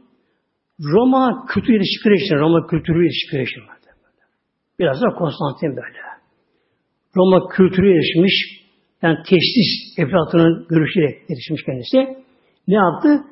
[0.79, 3.63] Roma kültürü ilişkileri için, Roma kültürü ilişkileri için.
[4.79, 5.99] Biraz da Konstantin böyle.
[7.15, 8.33] Roma kültürü erişmiş,
[9.01, 12.23] yani teşhis Eflatun'un görüşüyle erişmiş kendisi.
[12.67, 13.23] Ne yaptı?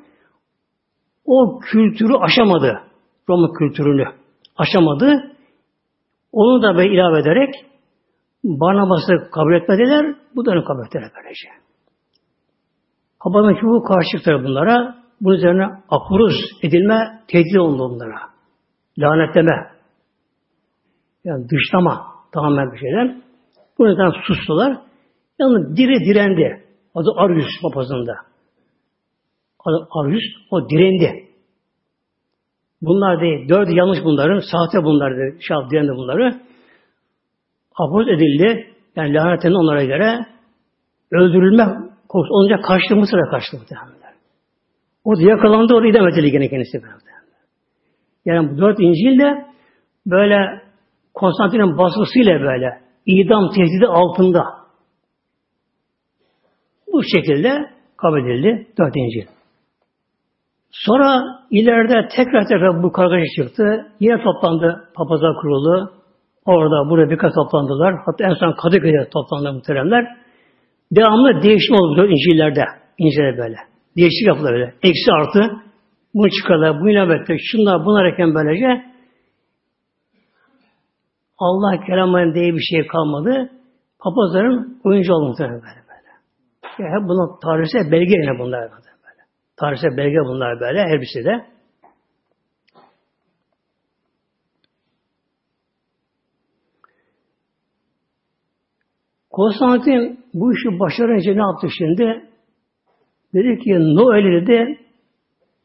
[1.24, 2.87] O kültürü aşamadı.
[3.28, 4.04] Roma kültürünü
[4.56, 5.32] aşamadı.
[6.32, 7.54] Onu da böyle ilave ederek
[8.44, 10.16] Barnabas'ı kabul etmediler.
[10.36, 11.48] Bu da kabul ettiler böylece.
[13.24, 14.98] Babamın bu karşılıkları bunlara.
[15.20, 18.18] Bunun üzerine akuruz edilme, tehdit oldu onlara.
[18.98, 19.70] Lanetleme.
[21.24, 23.22] Yani dışlama tamamen bir şeyden.
[23.78, 24.78] Bu yüzden sustular.
[25.38, 26.64] Yalnız diri direndi.
[26.94, 28.12] Adı Arius papazında.
[29.64, 31.27] Adı Arius, o direndi.
[32.82, 33.48] Bunlar değil.
[33.48, 34.38] Dördü yanlış bunların.
[34.38, 35.38] Sahte bunlar dedi.
[35.40, 36.40] Şah direndi bunları.
[37.74, 38.74] Apoz edildi.
[38.96, 40.26] Yani lanetten onlara göre
[41.12, 41.64] öldürülme
[42.08, 43.98] korkusu olunca kaçtı Mısır'a kaçtı muhtemelen.
[45.04, 46.80] O da yakalandı, orada idam edildi gene kendisi.
[48.24, 49.46] Yani bu dört İncil de
[50.06, 50.62] böyle
[51.14, 54.44] Konstantin'in baskısıyla böyle idam tehdidi altında
[56.92, 59.37] bu şekilde kabul edildi dört İncil.
[60.70, 63.86] Sonra ileride tekrar tekrar bu kargaşa çıktı.
[64.00, 65.90] Yine toplandı papazlar kurulu.
[66.44, 67.94] Orada burada birkaç toplandılar.
[68.06, 70.04] Hatta en son Kadıköy'de toplandı muhteremler.
[70.92, 72.64] Devamlı değişim oldu İncil'lerde.
[72.98, 73.56] İncil'de böyle.
[73.96, 74.74] Değişik yaptılar böyle.
[74.82, 75.52] Eksi artı.
[76.14, 78.84] Bunu çıkarlar, bu ilave şunlar bunlar eken böylece
[81.38, 83.50] Allah kelamının diye bir şey kalmadı.
[83.98, 86.10] Papazların oyuncu oldu böyle böyle.
[86.78, 88.87] Yani bunun tarihsel belge yine bunlar böyle.
[89.60, 91.46] Tarihsel belge bunlar böyle her birisi de.
[99.30, 102.30] Konstantin bu işi başarınca ne yaptı şimdi?
[103.34, 104.78] Dedi ki Noel'i de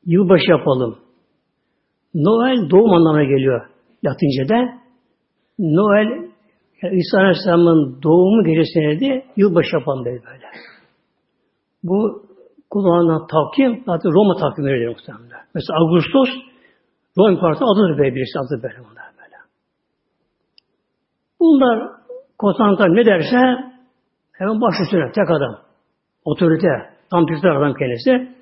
[0.05, 0.99] yılbaşı yapalım.
[2.15, 3.69] Noel doğum anlamına geliyor
[4.05, 4.83] Latince'de.
[5.59, 6.33] Noel
[6.81, 10.45] yani İsa Aleyhisselam'ın doğumu gecesine de yılbaşı yapalım dedi böyle.
[11.83, 12.23] Bu
[12.73, 15.43] kullanılan takvim zaten Roma takvimleridir muhtemelen.
[15.55, 16.29] Mesela Ağustos
[17.17, 19.37] Roma İmparatorluğu adıdır böyle birisi adı böyle bunlar böyle.
[21.39, 21.75] Bunlar
[22.37, 23.41] Konstantin ne derse
[24.31, 25.55] hemen baş üstüne tek adam.
[26.25, 26.73] Otorite,
[27.11, 28.35] tam tüzler adam kendisi.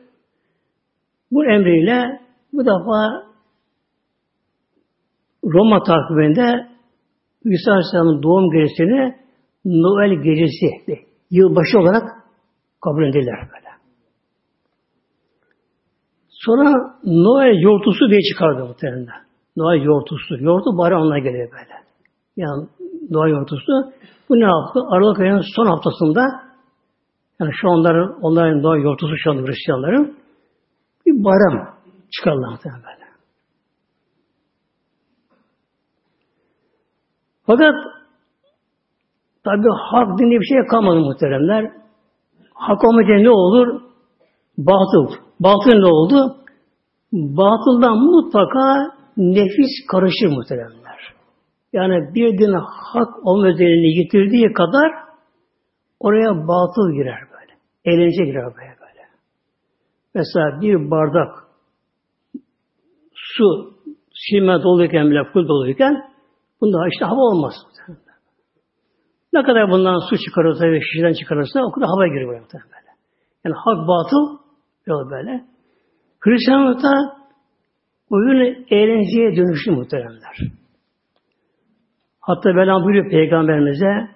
[1.32, 2.20] Bu emriyle
[2.54, 3.32] bu defa
[5.44, 6.68] Roma takviminde
[7.44, 9.16] İsa Aleyhisselam'ın doğum gecesini
[9.66, 10.68] Noel gecesi,
[11.32, 12.04] yılbaşı olarak
[12.82, 13.61] kabul edildiler böyle.
[16.46, 16.70] Sonra
[17.04, 19.08] Noel yortusu diye çıkardı muhtemelen.
[19.58, 20.38] Noel yortusu.
[20.40, 21.74] Yortu bari onunla geliyor böyle.
[22.38, 22.68] Yani
[23.10, 23.72] Noel yortusu.
[24.30, 24.80] Bu ne yaptı?
[24.90, 26.22] Aralık ayının son haftasında
[27.40, 30.18] yani şu onların, onların Noel yortusu şu anda Hristiyanların
[31.06, 31.76] bir bayram
[32.12, 33.02] çıkardılar muhtemelen böyle.
[37.46, 37.76] Fakat
[39.44, 41.72] tabi hak dinli bir şey kalmadı muhteremler.
[42.54, 43.91] Hak olmayınca ne olur?
[44.58, 45.16] Batıl.
[45.40, 46.38] Batıl ne oldu?
[47.12, 51.14] Batıldan mutlaka nefis karışır muhteremler.
[51.74, 54.92] Yani bir din hak olma özelliğini yitirdiği kadar
[56.00, 57.54] oraya batıl girer böyle.
[57.86, 59.08] Eğlence girer böyle böyle.
[60.16, 61.32] Mesela bir bardak
[63.14, 63.74] su
[64.14, 66.12] silme doluyken bile full doluyken
[66.62, 67.54] Bunda işte hava olmaz.
[69.34, 72.28] Ne kadar bundan su çıkarırsa ve şişeden çıkarırsa o kadar hava böyle.
[72.28, 72.92] böyle.
[73.46, 74.41] Yani hak batıl
[74.88, 75.44] yol böyle.
[76.20, 76.90] Hristiyanlıkta
[78.10, 80.38] oyun eğlenceye dönüştü muhteremler.
[82.20, 84.10] Hatta Mevlam buyuruyor Peygamberimize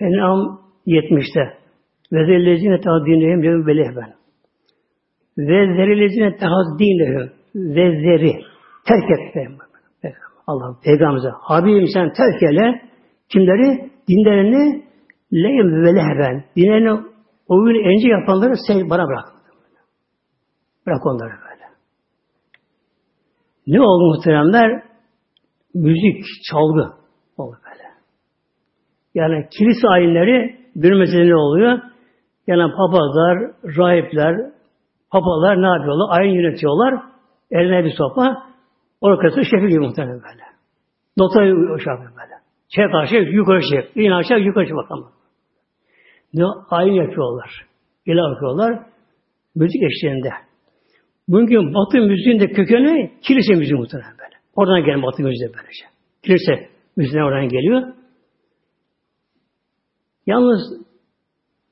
[0.00, 1.58] En'am 70'te
[2.12, 4.14] ve zellezine tahdinlehim lehum ve lehben
[5.38, 8.40] ve zerilezine tahdinlehum ve zeri
[8.86, 9.48] terk et
[10.46, 12.82] Allah Peygamberimize Habibim sen terk eyle
[13.28, 13.92] kimleri?
[14.08, 14.84] Dinlerini
[15.32, 17.00] lehim ve lehben dinlerini
[17.48, 19.41] oyun ence yapanları sen bana bırak.
[20.86, 21.62] Bırak onları böyle.
[23.66, 24.82] Ne oldu muhteremler?
[25.74, 26.92] Müzik, çalgı
[27.36, 27.82] oldu böyle.
[29.14, 31.78] Yani kilise ayinleri bir mesele ne oluyor?
[32.46, 33.38] Yani papazlar,
[33.78, 34.52] rahipler,
[35.10, 36.18] papalar ne yapıyorlar?
[36.18, 37.02] Ayin yönetiyorlar.
[37.50, 38.52] Eline bir sopa.
[39.00, 40.42] Orkestra şefi gibi muhtemelen böyle.
[41.16, 42.34] Notayı o şey böyle.
[42.68, 43.96] Çek aşağı, yukarı çek.
[43.96, 45.12] İn aşağı, yukarı çek bakalım.
[46.34, 47.66] Ne ayin yapıyorlar.
[48.06, 48.86] İlah yapıyorlar.
[49.54, 50.30] Müzik eşliğinde.
[51.28, 54.36] Bugün Batı müziğin de kökeni kilise müziği muhtemelen böyle.
[54.56, 55.84] Oradan gelen Batı müziği böylece.
[56.22, 57.94] Kilise müziği oradan geliyor.
[60.26, 60.60] Yalnız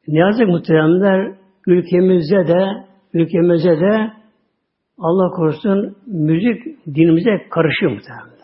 [0.08, 1.34] ne yazık muhteremler
[1.66, 4.12] ülkemizde de ülkemizde de
[4.98, 8.40] Allah korusun müzik dinimize karışıyor böyle.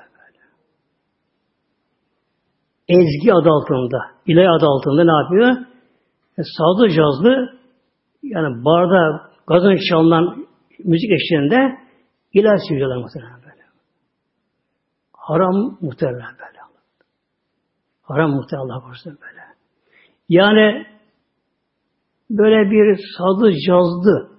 [2.89, 5.67] Ezgi adı altında, ilahi adı altında ne yapıyor?
[6.39, 7.59] E, sazlı cazlı
[8.23, 10.47] yani barda gazın çalınan
[10.85, 11.79] müzik eşliğinde
[12.33, 13.63] ilahi söylüyorlar muhtemelen böyle.
[15.13, 16.57] Haram muhtemelen böyle.
[18.03, 19.43] Haram muhtemelen Allah korusun böyle.
[20.29, 20.87] Yani
[22.31, 24.37] böyle bir sadı cazlı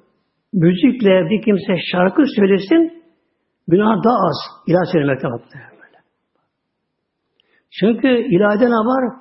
[0.53, 3.03] müzikle bir kimse şarkı söylesin
[3.67, 5.97] günah daha az ilah söylemekten böyle.
[7.79, 9.13] Çünkü ilahide ne var?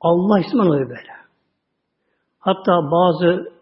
[0.00, 1.12] Allah ismi oluyor böyle.
[2.38, 3.52] Hatta bazı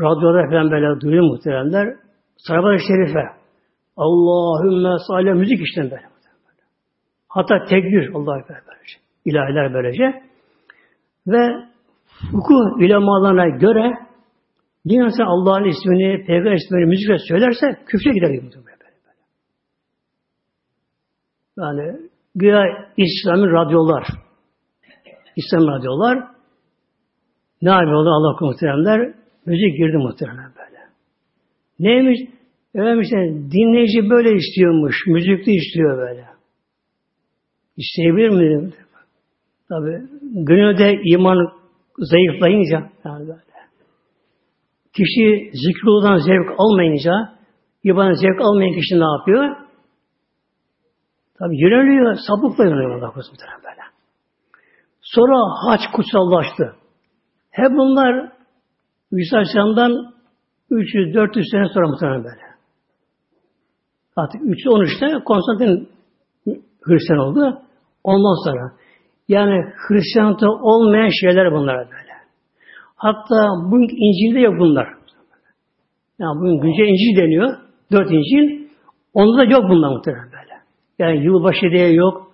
[0.00, 1.96] radyoda falan böyle duyuyor muhteremler
[2.36, 3.42] Sarabana Şerife
[3.96, 6.02] Allahümme salli müzik işte böyle.
[7.28, 8.98] Hatta tekbir Allah'a böylece.
[9.24, 10.22] İlahiler böylece.
[11.26, 11.72] Ve
[12.30, 13.92] fıkıh ulemalarına göre
[14.86, 18.62] bir insan Allah'ın ismini, Peygamber ismini müzikle söylerse küfre gider gibi.
[21.58, 22.64] Yani güya
[22.96, 24.04] İslam'ın radyolar,
[25.36, 26.18] İslam radyolar
[27.62, 29.14] ne yapıyorlar Allah muhteremler?
[29.46, 30.61] Müzik girdi muhteremler.
[31.82, 32.20] Neymiş?
[32.74, 33.16] Efendim işte
[33.52, 36.26] dinleyici böyle istiyormuş, müzikli istiyor böyle.
[37.76, 38.72] İsteyebilir mi?
[39.68, 39.90] Tabi
[40.46, 41.38] gönülde iman
[41.98, 43.42] zayıflayınca yani böyle.
[44.92, 47.12] Kişi zikruldan zevk almayınca
[47.84, 49.56] ibadet zevk almayan kişi ne yapıyor?
[51.38, 53.82] Tabi yöneliyor, sapıkla yöneliyor Allah korusun böyle.
[55.00, 56.76] Sonra haç kutsallaştı.
[57.50, 58.32] Hep bunlar
[59.12, 60.14] İsa Aleyhisselam'dan
[60.72, 62.42] 300-400 sene sonra muhtemelen böyle.
[64.16, 65.88] Artık 313'te Konstantin
[66.82, 67.62] Hristiyan oldu.
[68.04, 68.72] Ondan sonra
[69.28, 72.12] yani Hristiyanlıkta olmayan şeyler bunlar böyle.
[72.96, 74.88] Hatta bugün İncil'de yok bunlar.
[76.18, 77.56] Yani bugün güncel İncil deniyor.
[77.92, 78.68] Dört İncil.
[79.14, 80.54] Onda da yok bunlar muhtemelen böyle.
[80.98, 82.32] Yani yılbaşı diye yok.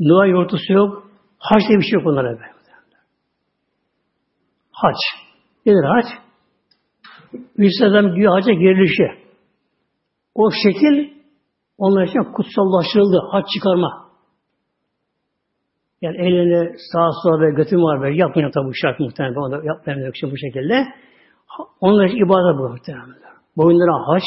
[0.00, 1.10] Noel yortusu yok.
[1.38, 2.52] Haç diye bir şey yok bunlara böyle.
[4.72, 4.96] Haç.
[5.66, 6.06] Nedir haç?
[7.56, 9.08] Müslüman güya haca girilişi.
[10.34, 11.10] O şekil
[11.78, 13.18] onlar için kutsallaştırıldı.
[13.30, 14.10] Haç çıkarma.
[16.02, 19.52] Yani elini sağa sola ve götüm var böyle yapmıyor tabi bu şart muhtemelen.
[19.52, 20.86] Da yapmayan bu şekilde.
[21.80, 23.14] Onlar için ibadet bu muhtemelen.
[23.56, 24.22] Boyunlara haç,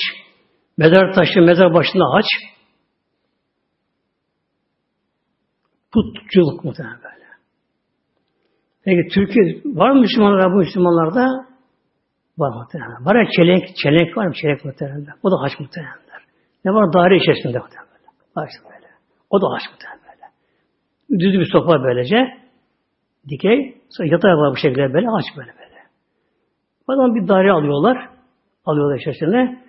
[0.78, 2.26] mezar taşı, mezar başında haç,
[5.92, 7.24] putçuluk muhtemelen böyle.
[8.86, 11.53] Peki Türkiye var mı Müslümanlar bu Müslümanlarda?
[12.38, 13.06] Var muhtemelen.
[13.06, 14.34] Var ya çelenk, çelenk var mı?
[14.34, 15.06] Çelenk muhtemelen.
[15.24, 15.94] O da haç muhtemelen.
[16.66, 16.94] Ne var?
[16.94, 18.14] Daire içerisinde muhtemelen.
[18.36, 18.88] Haç böyle.
[19.30, 20.04] O da haç muhtemelen.
[21.20, 22.18] Düz bir sopa böylece.
[23.30, 23.78] Dikey.
[23.90, 25.10] Sonra yatağı var bu şekilde böyle.
[25.10, 25.80] Aç böyle böyle.
[26.88, 28.10] Adam bir daire alıyorlar.
[28.66, 29.64] Alıyorlar içerisine.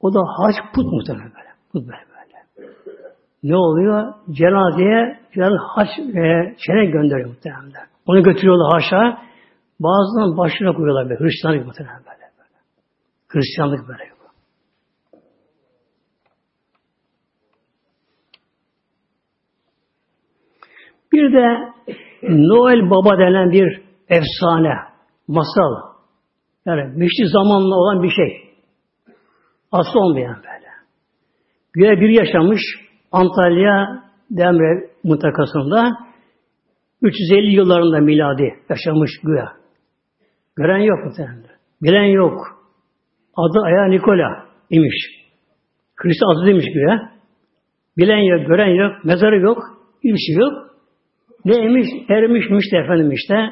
[0.00, 1.48] O da haç put muhtemelen böyle.
[1.72, 2.68] Put böyle böyle.
[3.42, 4.14] Ne oluyor?
[4.30, 7.86] Cenazeye falan haç e, çene gönderiyor muhtemelen.
[8.06, 9.18] Onu götürüyorlar haşa.
[9.80, 11.20] Bazılarının başına koyuyorlar böyle.
[11.24, 12.30] Hristiyanlık muhtemelen böyle.
[12.38, 12.58] böyle.
[13.28, 14.12] Hristiyanlık böyle.
[21.12, 21.72] Bir de
[22.22, 24.74] Noel Baba denen bir efsane,
[25.28, 25.92] masal.
[26.66, 28.54] Yani müşri zamanla olan bir şey.
[29.72, 30.68] Aslı olmayan böyle.
[31.72, 32.60] Güya bir yaşamış
[33.12, 35.90] Antalya Demre mutakasında
[37.02, 39.61] 350 yıllarında miladi yaşamış güya.
[40.56, 41.44] Gören yok muhtemelen.
[41.82, 42.38] Bilen yok.
[43.36, 45.22] Adı Aya Nikola imiş.
[45.96, 47.12] Hristiyan adı demiş güya.
[47.98, 49.58] Bilen yok, gören yok, mezarı yok,
[50.02, 50.52] şey yok.
[51.44, 51.88] Neymiş?
[52.08, 53.50] Ermişmiş de efendim işte.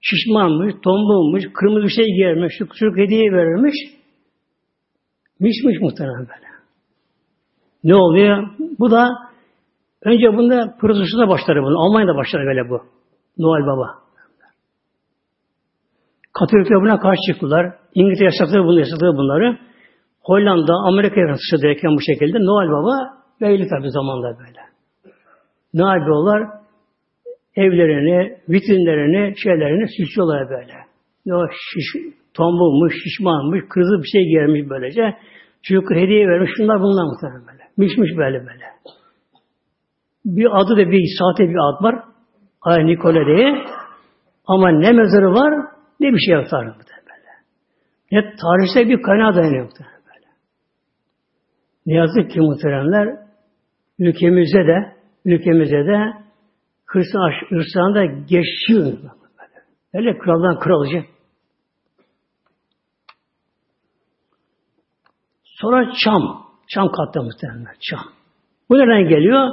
[0.00, 3.74] Şişmanmış, tombulmuş, kırmızı bir şey giyermiş, çocuk hediye verilmiş.
[5.40, 6.46] Mişmiş muhtemelen böyle.
[7.84, 8.48] Ne oluyor?
[8.78, 9.08] Bu da
[10.02, 11.80] önce bunda Protestans'ta başladı bunu.
[11.80, 12.80] Almanya'da başladı böyle bu.
[13.38, 14.05] Noel Baba.
[16.38, 17.74] Katolikler buna karşı çıktılar.
[17.94, 19.58] İngiltere yasakladı bunu, yasakladı bunları.
[20.22, 22.38] Hollanda, Amerika yasakladı bu şekilde.
[22.38, 24.60] Noel Baba Böyle tabi zamanda böyle.
[25.74, 26.42] Ne yapıyorlar?
[27.56, 30.74] Evlerini, vitrinlerini, şeylerini süslüyorlar böyle.
[31.26, 32.02] Ne şiş,
[32.34, 35.16] tombulmuş, şişmanmış, kızı bir şey giyermiş böylece.
[35.62, 37.62] Çocuk hediye vermiş, şunlar bunlar muhtemelen böyle.
[37.76, 38.64] Mişmiş böyle böyle.
[40.24, 42.04] Bir adı da bir sahte bir ad var.
[42.62, 43.64] Ay Nikole diye.
[44.46, 47.32] Ama ne mezarı var, ne bir şey Tanrı böyle.
[48.12, 50.26] Ne tarihsel bir kaynağı dayanıyor böyle.
[51.86, 53.18] Ne yazık ki muhteremler
[53.98, 56.26] ülkemizde de ülkemizde de
[56.86, 59.10] Hristiyan Hristiyan da geçiyor.
[59.94, 61.04] Öyle kraldan kralcı.
[65.44, 66.46] Sonra Çam.
[66.68, 67.74] Çam katta muhtemelen.
[67.90, 68.04] Çam.
[68.70, 69.48] Bu nereden geliyor?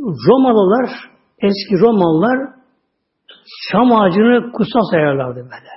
[0.00, 0.90] Romalılar,
[1.38, 2.57] eski Romalılar
[3.72, 5.72] Çam ağacını kutsal sayarlardı böyle.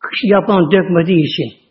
[0.00, 1.68] Kış yapan dökmediği için.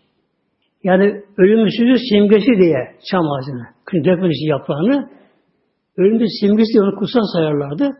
[0.83, 3.65] Yani ölümsüzlük simgesi diye çam ağacını.
[4.05, 5.09] Dökmesi yaprağını.
[5.97, 7.97] Ölümsüz simgesi diye onu kutsal sayarlardı.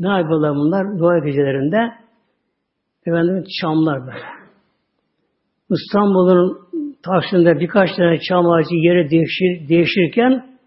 [0.00, 0.84] Ne yapıyorlar bunlar?
[0.98, 1.78] Noel gecelerinde
[3.06, 4.24] efendim çamlar böyle.
[5.70, 6.58] İstanbul'un
[7.02, 10.58] taşında birkaç tane çam ağacı yere değişir, değişirken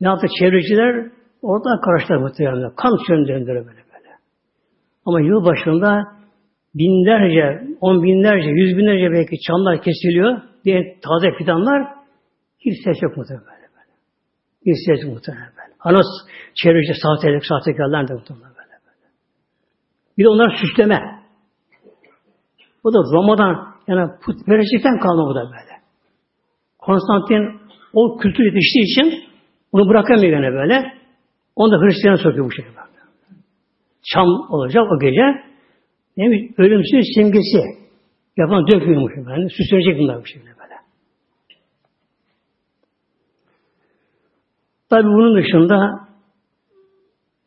[0.00, 1.10] ne yaptı çevreciler?
[1.42, 2.74] Orada karıştılar muhtemelen.
[2.76, 3.87] Kan böyle böyle.
[5.08, 5.90] Ama yıl başında
[6.74, 11.88] binlerce, on binlerce, yüz binlerce belki çamlar kesiliyor diye taze fidanlar
[12.58, 13.68] hiç ses yok muhtemelen böyle.
[13.76, 13.92] böyle.
[14.66, 15.74] Hiç ses yok muhtemelen böyle.
[15.80, 16.06] Anas
[16.54, 18.74] çevreci sahtelik, sahtekarlar da muhtemelen böyle.
[20.18, 21.00] Bir de onlar süsleme.
[22.84, 25.74] Bu da Roma'dan yani putperestlikten kalma bu da böyle.
[26.78, 27.60] Konstantin
[27.92, 29.24] o kültür yetiştiği için
[29.72, 30.92] onu bırakamıyor gene böyle.
[31.56, 32.87] Onu da Hristiyan sokuyor bu şekilde.
[34.02, 35.48] Çam olacak o gece.
[36.16, 36.58] Neymiş?
[36.58, 37.62] Ölümsüz simgesi.
[38.36, 39.12] Yapan dökmüyormuş.
[39.16, 40.58] Yani süslenecek bunlar bu şekilde.
[44.90, 46.08] Tabi bunun dışında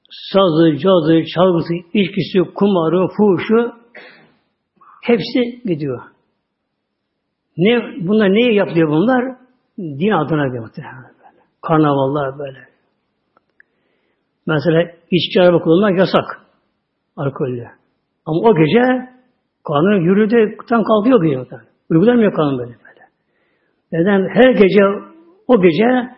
[0.10, 3.72] sazı, cazı, çalgısı, içkisi, kumarı, fuhuşu
[5.04, 6.02] hepsi gidiyor.
[7.58, 9.38] Ne, bunlar neye yapıyor bunlar?
[9.78, 11.41] Din adına bir muhtemelen böyle.
[11.62, 12.70] Karnavallar böyle.
[14.47, 16.41] Mesela içki araba kullanmak yasak.
[17.17, 17.71] Alkolle.
[18.25, 19.09] Ama o gece
[19.67, 21.61] kanun yürüdü, tam kalkıyor bir yoldan.
[21.89, 23.01] Uygulanmıyor kanun böyle böyle.
[23.91, 24.29] Neden?
[24.33, 24.83] Her gece
[25.47, 26.11] o gece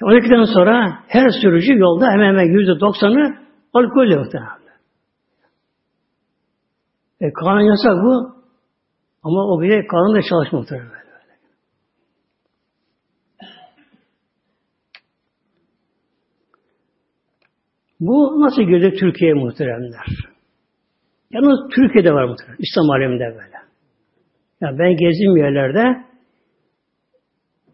[0.00, 3.36] 12'den sonra her sürücü yolda hemen hemen yüzde doksanı
[3.72, 4.56] alkolle muhtemelen.
[7.20, 8.36] E, kanun yasak bu.
[9.22, 11.05] Ama o bile kanun da çalışma muhtemelen.
[18.00, 20.06] Bu nasıl girdi Türkiye'ye muhteremler?
[21.30, 22.56] Yalnız Türkiye'de var muhterem.
[22.58, 23.56] İslam aleminde böyle.
[24.60, 26.04] Yani ben gezdiğim yerlerde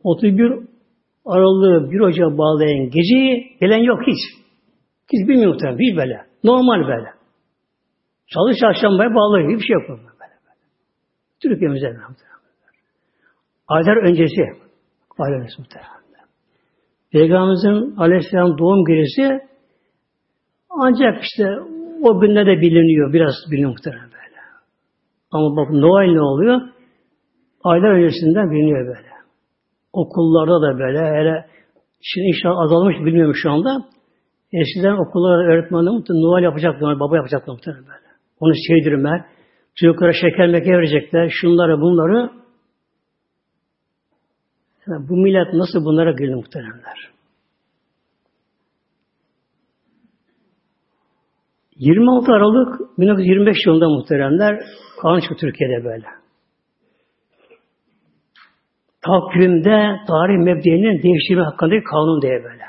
[0.04, 0.52] 31
[1.24, 4.42] aralığı bir ocağa bağlayan geceyi gelen yok hiç.
[5.12, 5.78] Hiç bilmiyor muhtemelen.
[5.78, 6.26] Hiç böyle.
[6.44, 7.08] Normal böyle.
[8.26, 9.50] Çalış çarşambaya bağlıyor.
[9.50, 10.02] Hiçbir şey yok böyle.
[10.02, 10.32] böyle.
[11.42, 12.32] Türkiye'mize muhtemelen.
[13.68, 14.42] Aylar öncesi.
[15.18, 16.02] Aylar öncesi muhtemelen.
[17.12, 19.51] Peygamberimizin aleyhisselam doğum gecesi
[20.80, 21.44] ancak işte
[22.02, 23.12] o günde de biliniyor.
[23.12, 24.40] Biraz biliniyor muhtemelen böyle.
[25.30, 26.60] Ama bak Noel ne oluyor?
[27.64, 29.12] Aylar öncesinden biliniyor böyle.
[29.92, 31.46] Okullarda da böyle hele
[32.02, 33.84] şimdi inşallah azalmış bilmiyorum şu anda.
[34.52, 38.08] Eskiden okullarda öğretmenler muhtemelen Noel yapacaklar, baba yapacaklar muhtemelen böyle.
[38.40, 39.26] Onu sevdirme,
[39.74, 42.30] çocuklara şeker meker verecekler, şunları bunları.
[44.86, 47.12] Yani bu millet nasıl bunlara girdi muhteremler?
[51.76, 54.58] 26 Aralık 1925 yılında muhteremler
[55.02, 56.22] kanun Türkiye'de böyle
[59.02, 62.64] takvimde tarih mebdeğinin değiştirme hakkında kanun diye böyle.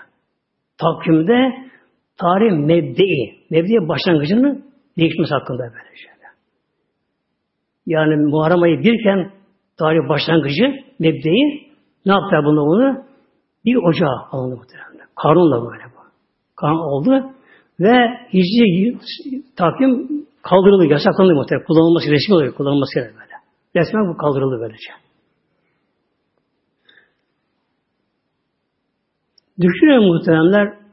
[0.77, 1.53] Takvimde
[2.17, 4.65] tarih mebdeği, mebdeği başlangıcının
[4.97, 6.31] değişmesi hakkında böyle şeyler.
[7.85, 9.31] Yani Muharrem ayı birken
[9.77, 10.65] tarih başlangıcı,
[10.99, 11.73] mebdeği
[12.05, 13.03] ne yaptılar bunu bunu?
[13.65, 15.07] Bir ocağa alındı muhtemelen.
[15.23, 15.99] Kanunla böyle bu.
[16.55, 17.33] Kanun oldu.
[17.79, 17.93] Ve
[18.33, 18.97] hicri
[19.55, 21.65] takvim kaldırıldı, yasaklandı muhtemelen.
[21.65, 23.33] Kullanılması resmi olarak kullanılması böyle.
[23.75, 24.91] Resmen bu kaldırıldı böylece.
[29.59, 30.83] Düşünün muhteremler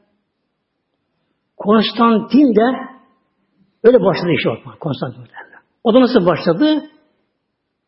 [1.56, 2.66] Konstantin de
[3.84, 4.80] öyle başladı işe bakmak.
[4.80, 5.58] Konstantin muhteremler.
[5.84, 6.84] O da nasıl başladı?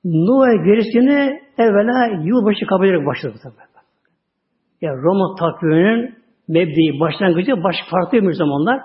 [0.04, 3.54] Noel gerisini evvela yılbaşı kabul ederek başladı tabi.
[4.80, 8.80] Yani Roma takviminin mebdeyi, başlangıcı baş farklıymış zamanlar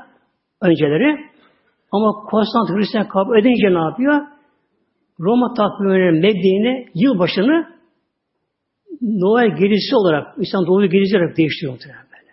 [0.61, 1.17] önceleri.
[1.91, 4.21] Ama Konstantin Hristiyan kabul edince ne yapıyor?
[5.19, 7.77] Roma takviminin mebdeğini, yılbaşını
[9.01, 12.31] Noel gerisi olarak, İslam doğulu gerisi olarak değiştiriyor muhtemelen böyle.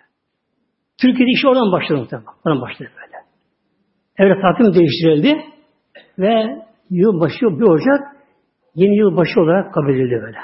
[1.00, 2.26] Türkiye'de işi oradan başladı muhtemelen.
[2.44, 3.16] Oradan başladı böyle.
[4.18, 5.44] Evre takvim değiştirildi
[6.18, 8.16] ve yılbaşı bir Ocak
[8.74, 10.38] yeni yılbaşı olarak kabul edildi böyle.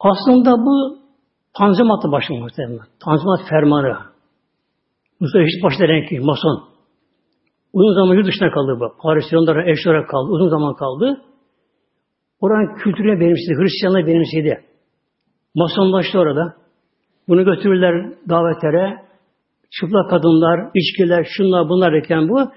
[0.00, 0.98] Aslında bu
[1.58, 2.86] Tanzimat'ta başlıyor muhtemelen.
[3.04, 3.96] Tanzimat fermanı.
[5.20, 6.64] Mustafa Eşit başta renk mason.
[7.72, 9.02] Uzun zaman yurt dışına kaldı bu.
[9.02, 10.30] Paris yollara eş olarak kaldı.
[10.30, 11.22] Uzun zaman kaldı.
[12.40, 13.54] Oranın kültürüne benimsedi.
[13.58, 14.64] Hristiyanlığa benimsedi.
[15.54, 16.54] Masonlaştı orada.
[17.28, 19.10] Bunu götürürler davetlere.
[19.70, 22.50] Çıplak kadınlar, içkiler, şunlar bunlar derken bu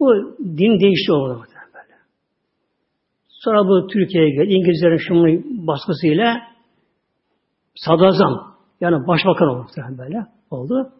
[0.00, 1.94] bu din değişti orada böyle.
[3.28, 4.52] Sonra bu Türkiye'ye geldi.
[4.52, 6.53] İngilizlerin şunun baskısıyla
[7.74, 9.68] sadrazam yani başbakan oldu
[9.98, 10.92] böyle oldu.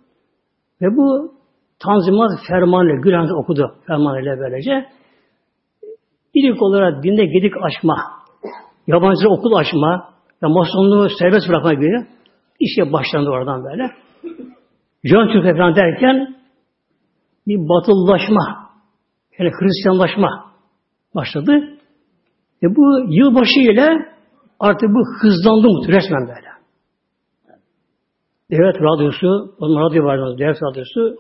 [0.83, 1.35] Ve bu
[1.79, 4.87] Tanzimat fermanı Gülhan okudu fermanıyla böylece.
[6.35, 7.97] İlk olarak dinde gedik açma,
[8.87, 12.07] yabancı okul açma, ve masonluğu serbest bırakma gibi
[12.61, 13.91] işe başlandı oradan böyle.
[15.05, 16.37] John Türk falan derken
[17.47, 18.71] bir batıllaşma,
[19.39, 20.53] yani Hristiyanlaşma
[21.15, 21.53] başladı.
[22.63, 23.89] E bu yılbaşı ile
[24.61, 26.54] artık bu hızlandı mı resmen böyle.
[28.55, 31.17] Devlet radyosu, onun radyo vardı, devlet radyosu,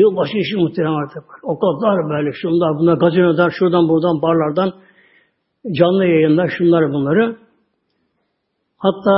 [0.00, 1.24] yılbaşı işi muhtemelen artık.
[1.42, 4.72] O kadar böyle şunlar, bunlar gazinolar, şuradan buradan, barlardan,
[5.78, 7.36] canlı yayınlar, şunları bunları.
[8.78, 9.14] Hatta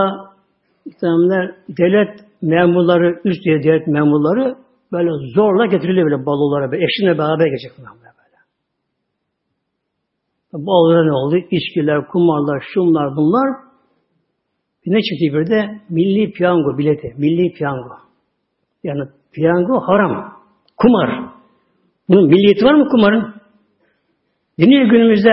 [0.86, 4.54] muhtemelen devlet memurları, üst devlet memurları
[4.92, 8.36] böyle zorla getirildi böyle balolara, böyle eşinle beraber gelecek bunlar böyle.
[10.66, 11.36] Balolara ne oldu?
[11.50, 13.69] İçkiler, kumarlar, şunlar, bunlar.
[14.90, 15.80] Ne çıktı bir de?
[15.88, 17.14] Milli piyango bileti.
[17.18, 17.94] Milli piyango.
[18.84, 20.32] Yani piyango haram.
[20.76, 21.10] Kumar.
[22.08, 23.34] Bunun milliyeti var mı kumarın?
[24.58, 25.30] Dini günümüzde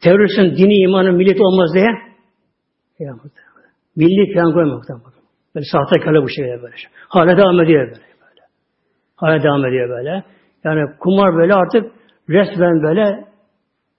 [0.00, 1.86] teröristin dini imanın milliyeti olmaz diye.
[2.98, 3.14] Ya,
[3.96, 5.20] milli piyango muhtemelen.
[5.54, 6.74] Böyle sahtekarlı bu şeyler böyle.
[7.08, 8.00] Hala devam ediyor böyle.
[8.00, 8.42] böyle.
[9.16, 10.24] Hala devam ediyor böyle.
[10.64, 11.92] Yani kumar böyle artık
[12.28, 13.24] resmen böyle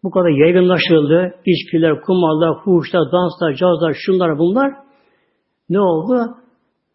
[0.04, 1.34] bu kadar yaygınlaşıldı.
[1.46, 4.91] İçkiler, kumarlar, fuhuşlar, danslar, cazlar, şunlar bunlar.
[5.72, 6.38] Ne oldu?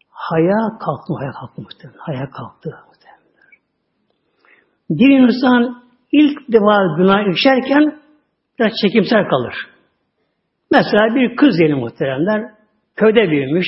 [0.09, 1.99] Haya kalktı, haya kalktı muhtemelen.
[1.99, 3.17] Haya kalktı muhtemelen.
[4.89, 7.99] Bir insan ilk defa günah işerken
[8.59, 9.53] biraz çekimsel kalır.
[10.71, 12.51] Mesela bir kız diyelim muhteremler,
[12.95, 13.65] köyde büyümüş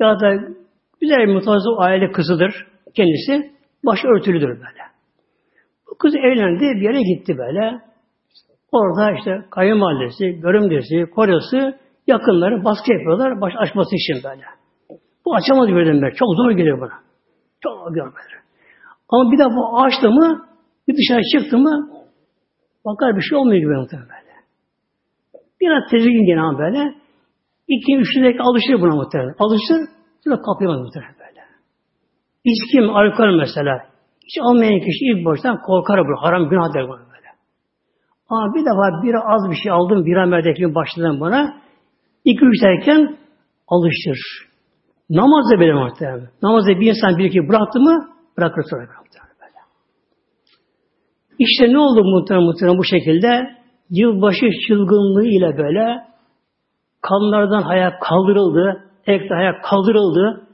[0.00, 0.34] ya da
[1.00, 3.52] güzel bir aile kızıdır kendisi,
[3.84, 4.82] baş örtülüdür böyle.
[5.90, 7.80] Bu kız evlendi, bir yere gitti böyle.
[8.72, 11.78] Orada işte kayınvalidesi, görümdesi, kocası,
[12.10, 14.44] yakınları baskı yapıyorlar baş açması için böyle.
[15.24, 16.14] Bu açamadı birdenbire.
[16.14, 16.96] Çok zor geliyor bana.
[17.60, 18.36] Çok zor böyle.
[19.08, 20.46] Ama bir de bu açtı mı,
[20.88, 21.90] bir dışarı çıktı mı,
[22.86, 24.34] bakar bir şey olmuyor gibi muhtemelen böyle.
[25.60, 26.94] Biraz tedirgin gene ama böyle.
[27.68, 29.34] İki, üç dakika alışır buna muhtemelen.
[29.38, 29.80] Alışır,
[30.24, 31.40] sonra kapıyor muhtemelen böyle.
[32.44, 33.78] İçki mi, alkol mesela.
[34.24, 36.22] Hiç almayan kişi ilk baştan korkar bu.
[36.22, 37.10] Haram günah der bana.
[38.30, 41.60] Ama bir defa bir az bir şey aldım, bir amerdekliğin başladım bana.
[42.24, 43.18] İki üç derken
[43.68, 44.18] alıştır.
[45.10, 46.28] Namazda böyle muhtemelen.
[46.42, 49.30] Namazda bir insan bir iki bıraktı mı bırakır sonra muhtemelen.
[51.38, 53.60] İşte ne oldu muhtemelen muhtemelen bu şekilde?
[53.90, 56.10] Yılbaşı çılgınlığı ile böyle
[57.02, 60.46] kanlardan hayat kaldırıldı, ekte hayat kaldırıldı,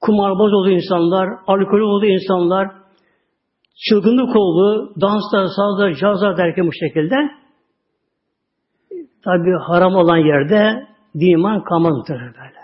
[0.00, 2.68] kumarbaz oldu insanlar, alkol oldu insanlar,
[3.88, 7.14] çılgınlık oldu, danslar, sazlar, cazlar derken bu şekilde
[9.24, 10.86] tabi haram olan yerde
[11.20, 12.60] diman kalmaz muhtemelen böyle.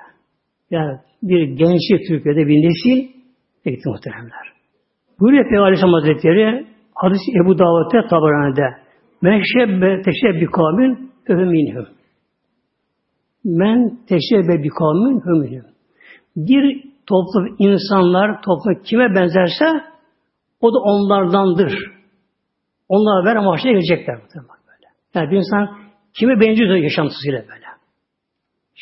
[0.71, 3.09] Yani bir gençlik Türkiye'de bir nesil
[3.65, 4.53] gitti muhteremler.
[5.21, 8.91] Buyuruyor Peygamber Aleyhisselam Hazretleri hadis Ebu Davud'da Tabarani'de
[9.23, 11.87] Men şebbe teşebbi kavmin öhminhüm.
[13.45, 15.65] Men teşebbe bi kavmin öhminhüm.
[16.37, 19.65] Bir toplum insanlar toplum kime benzerse
[20.61, 21.73] o da onlardandır.
[22.89, 24.17] Onlar ver amaçla gelecekler.
[24.17, 24.87] Böyle.
[25.15, 25.79] Yani bir insan
[26.13, 27.70] kime benziyor yaşantısıyla böyle.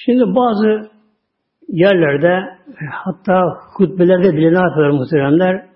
[0.05, 0.91] Şimdi bazı
[1.69, 2.59] yerlerde
[2.93, 3.43] hatta
[3.77, 5.67] hutbelerde bile ne yapıyorlar muhteremler?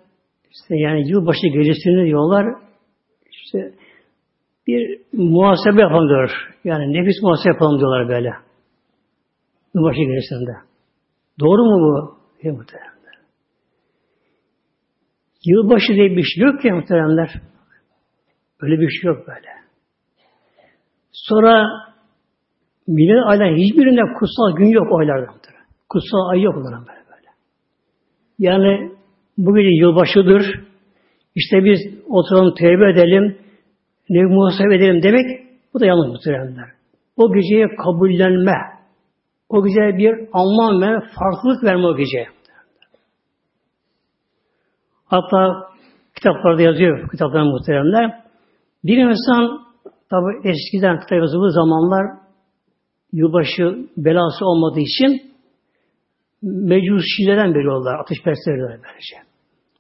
[0.50, 2.46] İşte yani yılbaşı gecesini diyorlar
[3.30, 3.74] işte
[4.66, 6.30] bir muhasebe yapalım diyor.
[6.64, 8.30] Yani nefis muhasebe yapalım diyorlar böyle.
[9.74, 10.52] Yılbaşı gecesinde.
[11.40, 12.18] Doğru mu bu?
[12.42, 13.14] Ya muhteremler.
[15.44, 17.30] Yılbaşı diye bir şey yok ki muhteremler.
[18.60, 19.48] Öyle bir şey yok böyle.
[21.12, 21.66] Sonra
[22.86, 25.26] millet aylar hiçbirinde kutsal gün yok aylarda.
[25.88, 27.28] Kutsal ay yok onların böyle böyle.
[28.38, 28.90] Yani
[29.38, 30.60] bu gece yılbaşıdır.
[31.34, 33.38] İşte biz oturalım tevbe edelim,
[34.10, 35.26] ne muhasebe edelim demek
[35.74, 36.68] bu da yanlış muhteremler.
[37.16, 38.56] O geceye kabullenme,
[39.48, 42.26] o geceye bir anlam ve farklılık verme o geceye.
[45.06, 45.72] Hatta
[46.14, 48.22] kitaplarda yazıyor kitapların muhteremler.
[48.84, 49.60] Bir insan
[50.10, 52.21] tabi eskiden kitap yazıldığı zamanlar
[53.12, 55.32] yılbaşı belası olmadığı için
[56.42, 58.00] mecusilerden veriyorlar.
[58.00, 59.16] Ateşperestler böylece.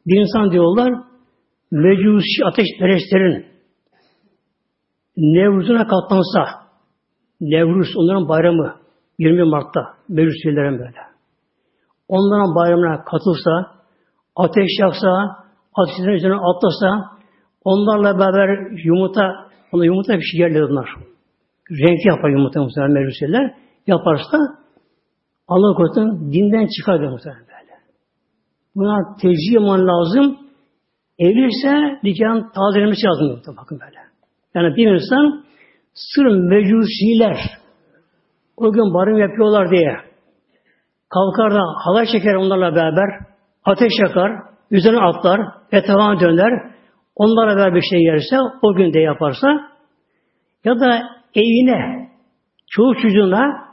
[0.06, 0.92] Bir insan diyorlar
[1.70, 3.46] mecusi ateşperestlerin
[5.16, 6.62] Nevruz'una katlansa
[7.40, 8.74] Nevruz onların bayramı
[9.18, 11.00] 20 Mart'ta mecusilerin böyle.
[12.08, 13.50] Onların bayramına katılsa
[14.36, 15.08] ateş yaksa
[15.74, 17.18] ateşlerin üzerine atlasa
[17.64, 19.22] onlarla beraber yumurta
[19.72, 21.11] ona yumurta bir şey yerler onlar.
[21.70, 23.54] Renkli yapar yumurta muhtemelen mecusiler.
[23.86, 24.38] Yaparsa
[25.48, 27.74] Allah korusun dinden çıkar diyor muhtemelen böyle.
[28.76, 30.38] Buna tecrübe lazım.
[31.18, 33.56] Evliyse nikahın tazelemesi lazım.
[33.56, 33.98] Bakın böyle.
[34.54, 35.44] Yani bir insan
[35.94, 37.38] sır mecusiler
[38.56, 39.96] o gün barın yapıyorlar diye
[41.10, 43.08] kalkar da halay çeker onlarla beraber
[43.64, 44.32] ateş yakar,
[44.70, 45.40] üzerine atlar,
[45.72, 46.72] etrafına döner,
[47.16, 49.48] onlarla beraber bir şey yerse, o gün de yaparsa
[50.64, 51.02] ya da
[51.34, 52.10] evine,
[52.70, 53.72] çoğu çocuğuna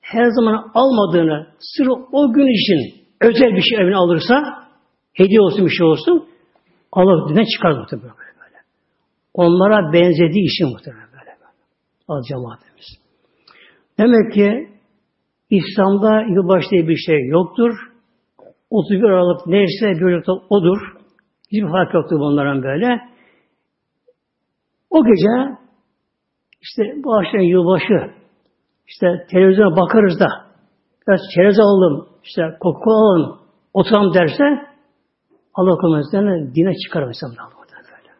[0.00, 4.68] her zaman almadığını, sırf o gün için özel bir şey evine alırsa,
[5.12, 6.28] hediye olsun bir şey olsun,
[6.92, 8.58] Allah dinden çıkar muhtemelen böyle.
[9.34, 11.30] Onlara benzediği için muhtemelen böyle.
[12.08, 12.86] Az cemaatimiz.
[13.98, 14.68] Demek ki
[15.50, 17.92] İslam'da yılbaşı diye bir şey yoktur.
[18.70, 20.78] 31 Aralık neyse bir odur.
[21.52, 23.00] Hiçbir fark yoktur bunların böyle.
[24.90, 25.61] O gece
[26.62, 28.10] işte bu akşam yılbaşı
[28.88, 30.28] işte televizyona bakarız da
[31.08, 33.38] biraz çerez alalım, işte koku alalım,
[33.74, 34.44] oturalım derse
[35.54, 38.10] Allah korumasından dine çıkar mesela böyle.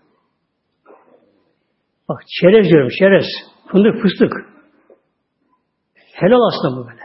[2.09, 3.26] Bak çerez diyorum, çerez.
[3.66, 4.32] Fındık, fıstık.
[6.12, 7.03] Helal aslında bu böyle.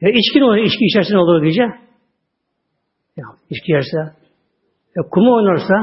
[0.00, 0.56] Ya içki ne olur?
[0.56, 1.62] İçki içerse ne olur gece?
[3.16, 3.98] Ya içki yerse.
[4.96, 5.74] Ya kumu oynarsa,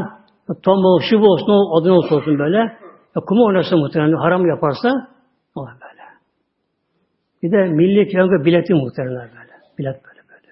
[0.63, 2.86] tombol, şu olsun, adı olsun, olsun böyle.
[3.17, 4.89] Ya kumu oynarsa muhtemelen haram yaparsa
[5.55, 6.03] olur böyle.
[7.43, 9.53] Bir de milli piyango bileti muhtemelen böyle.
[9.77, 10.51] Bilet böyle böyle.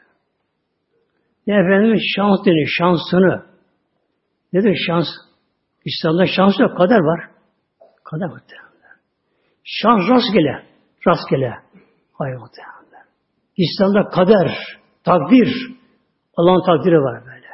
[1.48, 3.46] Ne efendim şans deniyor, şansını.
[4.54, 5.06] Nedir şans?
[5.86, 7.30] İslam'da şans yok, kader var.
[8.04, 8.96] Kader muhtemelen.
[9.64, 10.64] Şans rastgele.
[11.08, 11.54] Rastgele.
[12.14, 13.06] Hayır muhtemelen.
[13.58, 14.58] İslam'da kader,
[15.04, 15.50] takdir,
[16.38, 17.48] Allah'ın takdiri var böyle.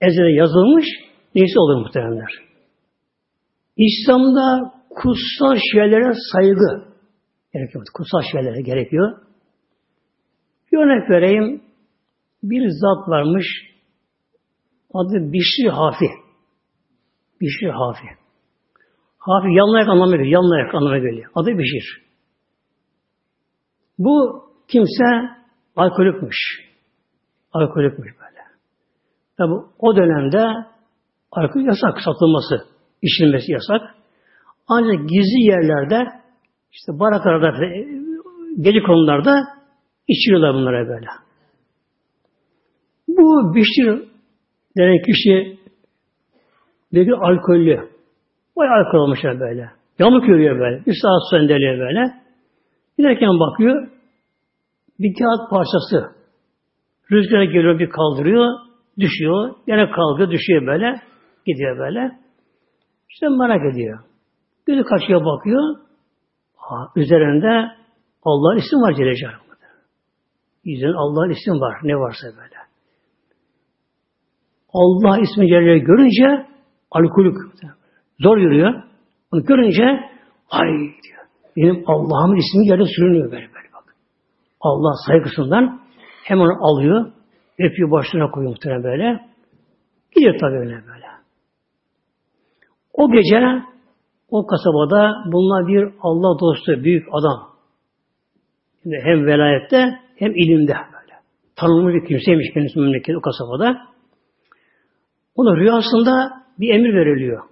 [0.00, 0.86] Ezele yazılmış,
[1.34, 2.47] neyse olur muhtemelenler.
[3.78, 6.88] İslam'da kutsal şeylere saygı,
[7.54, 7.84] gerekiyor.
[7.94, 9.18] Kutsal şeylere gerekiyor.
[10.72, 11.62] Bir örnek vereyim.
[12.42, 13.46] Bir zat varmış.
[14.94, 16.06] Adı Bişri Hafi.
[17.40, 18.06] Bişri Hafi.
[19.18, 20.42] Hafi yanlayak anlamına geliyor.
[20.42, 21.30] Yanlayak anlamına geliyor.
[21.34, 22.02] Adı Bişir.
[23.98, 25.04] Bu kimse
[25.76, 26.36] alkolikmiş.
[27.52, 28.42] Alkolikmiş böyle.
[29.36, 30.44] Tabi o dönemde
[31.32, 33.94] alkol yasak satılması, içilmesi yasak.
[34.68, 36.06] Ancak gizli yerlerde
[36.72, 37.66] işte baraklarda,
[38.60, 39.42] gece konularda
[40.08, 41.06] içiyorlar bunlara böyle.
[43.08, 44.08] Bu Bişir
[44.76, 45.58] denen kişi
[46.92, 47.88] bir alkollü.
[48.56, 49.70] Vay alkol olmuşlar böyle.
[49.98, 50.86] Yamuk yürüyor böyle.
[50.86, 52.14] Bir saat sendeliyor böyle.
[52.98, 53.88] Giderken bakıyor.
[54.98, 56.18] Bir kağıt parçası.
[57.12, 58.54] Rüzgara geliyor bir kaldırıyor.
[58.98, 59.54] Düşüyor.
[59.66, 61.00] Yine kalkıyor düşüyor böyle.
[61.46, 62.18] Gidiyor böyle.
[63.10, 63.98] İşte merak ediyor.
[64.66, 65.88] Gözü kaçıyor bakıyor
[66.96, 67.70] üzerinde
[68.22, 69.68] Allah'ın ismi var Celle Celaluhu'da.
[70.64, 71.80] Yüzünde Allah'ın ismi var.
[71.82, 72.58] Ne varsa böyle.
[74.72, 76.46] Allah ismi Celle görünce
[76.90, 77.36] alkolük.
[78.20, 78.82] Zor yürüyor.
[79.32, 79.84] Onu görünce
[80.50, 81.24] ay diyor.
[81.56, 83.94] Benim Allah'ın ismi yerde sürünüyor böyle böyle bak.
[84.60, 85.80] Allah saygısından
[86.24, 87.12] hemen alıyor.
[87.58, 89.28] Öpüyor başına koyuyor muhtemelen böyle.
[90.14, 91.07] Gidiyor tabii öyle böyle.
[92.98, 93.62] O gece
[94.30, 97.48] o kasabada bunlar bir Allah dostu, büyük adam.
[98.84, 101.14] Yani hem velayette hem ilimde böyle.
[101.56, 103.76] Tanınmış bir kimseymiş kendisi memleketi o kasabada.
[105.34, 107.42] Ona rüyasında bir emir veriliyor.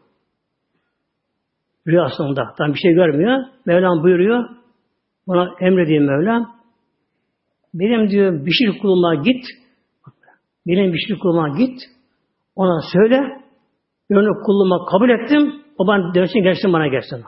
[1.87, 2.55] Rüyasında.
[2.59, 3.45] Tam bir şey görmüyor.
[3.67, 4.49] Mevlam buyuruyor.
[5.29, 6.57] Bana emrediğim Mevlam
[7.75, 9.45] benim diyor Bişir kuluma git.
[10.67, 11.81] Benim Bişir kuluma git.
[12.57, 13.46] Ona söyle.
[14.11, 15.63] Ben onu kuluma kabul ettim.
[15.79, 17.25] O bana dönsün gelsin bana gelsin.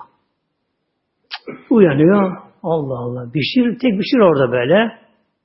[1.70, 2.36] Uyanıyor.
[2.62, 3.34] Allah Allah.
[3.34, 4.98] Bişir, tek Bişir orada böyle.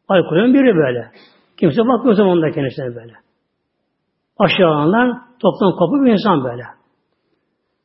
[0.07, 1.11] Alkolün biri böyle.
[1.57, 3.13] Kimse bakmıyor zamanında kendisine böyle.
[4.37, 6.63] Aşağılanlar toplam kopuk bir insan böyle.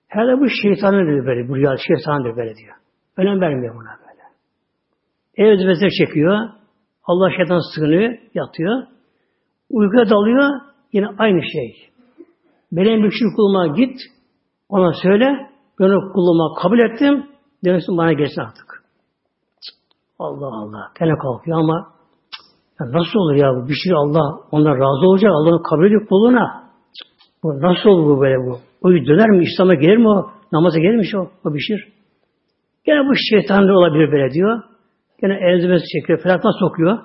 [0.09, 1.49] Herhalde bu şeytanın dedi böyle.
[1.49, 2.75] Bu rüya şeytandır böyle diyor.
[3.17, 4.23] Önem vermiyor buna böyle.
[5.37, 6.49] Ev vezir çekiyor.
[7.05, 8.83] Allah şeytan sığınıyor, yatıyor.
[9.71, 10.61] Uykuya dalıyor,
[10.93, 11.91] yine aynı şey.
[12.73, 13.97] Benim bir şey kuluma git,
[14.69, 15.51] ona söyle,
[15.81, 17.27] ben o kuluma kabul ettim,
[17.64, 18.85] demesin bana gelsin artık.
[20.19, 21.93] Allah Allah, gene kalkıyor ama
[22.81, 23.69] ya nasıl olur ya bu?
[23.69, 26.69] Bir şey Allah ondan razı olacak, Allah'ın kabul ediyor kuluna.
[27.43, 28.59] Bu nasıl olur bu böyle bu?
[28.83, 29.45] O döner mi?
[29.45, 30.31] İslam'a gelir mi o?
[30.53, 31.31] Namaza gelir mi o?
[31.45, 31.77] O bir şey.
[32.85, 34.62] Gene bu şeytan olabilir böyle diyor.
[35.21, 36.99] Gene elzimesi çekiyor, felaktan sokuyor.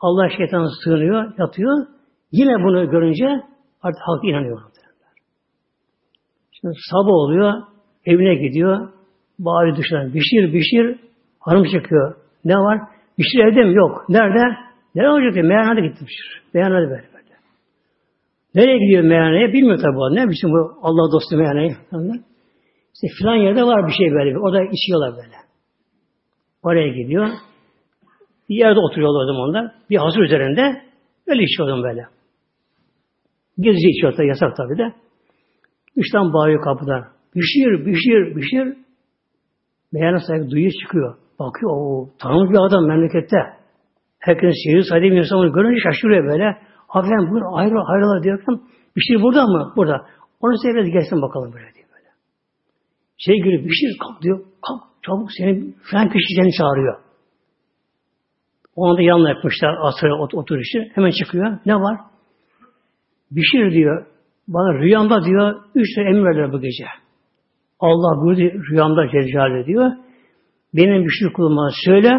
[0.00, 1.86] Allah şeytanı sığınıyor, yatıyor.
[2.32, 3.26] Yine bunu görünce
[3.82, 4.60] artık halk inanıyor.
[6.60, 7.62] Şimdi sabah oluyor,
[8.06, 8.88] evine gidiyor.
[9.38, 10.14] Bağırıyor dışarı.
[10.14, 10.98] Bişir, bişir.
[11.40, 12.14] Hanım çıkıyor.
[12.44, 12.80] Ne var?
[13.18, 13.74] Bişir evde mi?
[13.74, 14.04] Yok.
[14.08, 14.56] Nerede?
[14.94, 15.44] Nereye olacak diye.
[15.44, 16.42] Meyhanede gitti Bişir.
[16.54, 17.20] Meyhanede böyle böyle.
[18.54, 19.52] Nereye gidiyor meyhaneye?
[19.52, 20.16] Bilmiyor tabi.
[20.16, 21.76] Ne biçim bu Allah dostu meyhaneyi?
[22.94, 24.38] İşte filan yerde var bir şey böyle.
[24.38, 25.36] O da içiyorlar böyle.
[26.62, 27.28] Oraya gidiyor.
[28.48, 29.72] Bir yerde oturuyorlar o zaman.
[29.90, 30.82] Bir hazır üzerinde
[31.26, 32.06] öyle içiyordum böyle.
[33.58, 34.94] Gizlice içiyor da yasak tabi de.
[35.96, 37.04] Dıştan bağırıyor kapıdan.
[37.36, 38.76] Bişir, bişir, bişir.
[39.92, 41.16] Meyhane sahibi duyuyor çıkıyor.
[41.38, 43.36] Bakıyor o tanınmış bir adam memlekette.
[44.18, 46.58] Herkes şehir sahibi bir insan görünce şaşırıyor böyle.
[46.98, 48.60] Efendim buyur ayrı ayrılar diyorken
[48.96, 49.72] Bişir burada mı?
[49.76, 50.06] Burada.
[50.40, 52.08] Onu biraz gelsin bakalım böyle diyor böyle.
[53.18, 54.38] Şey geliyor Bişir kalk diyor.
[54.38, 57.00] Kalk çabuk seni falan kişi seni çağırıyor.
[58.76, 59.76] Onu da yanına yapmışlar
[60.20, 60.78] ot oturuşu.
[60.94, 61.58] Hemen çıkıyor.
[61.66, 62.00] Ne var?
[63.30, 64.06] Bişir diyor.
[64.48, 66.84] Bana rüyamda diyor üç tane emir verdiler bu gece.
[67.80, 69.92] Allah buyurdu rüyamda Celle diyor.
[70.74, 72.10] Benim bir kuluma söyle.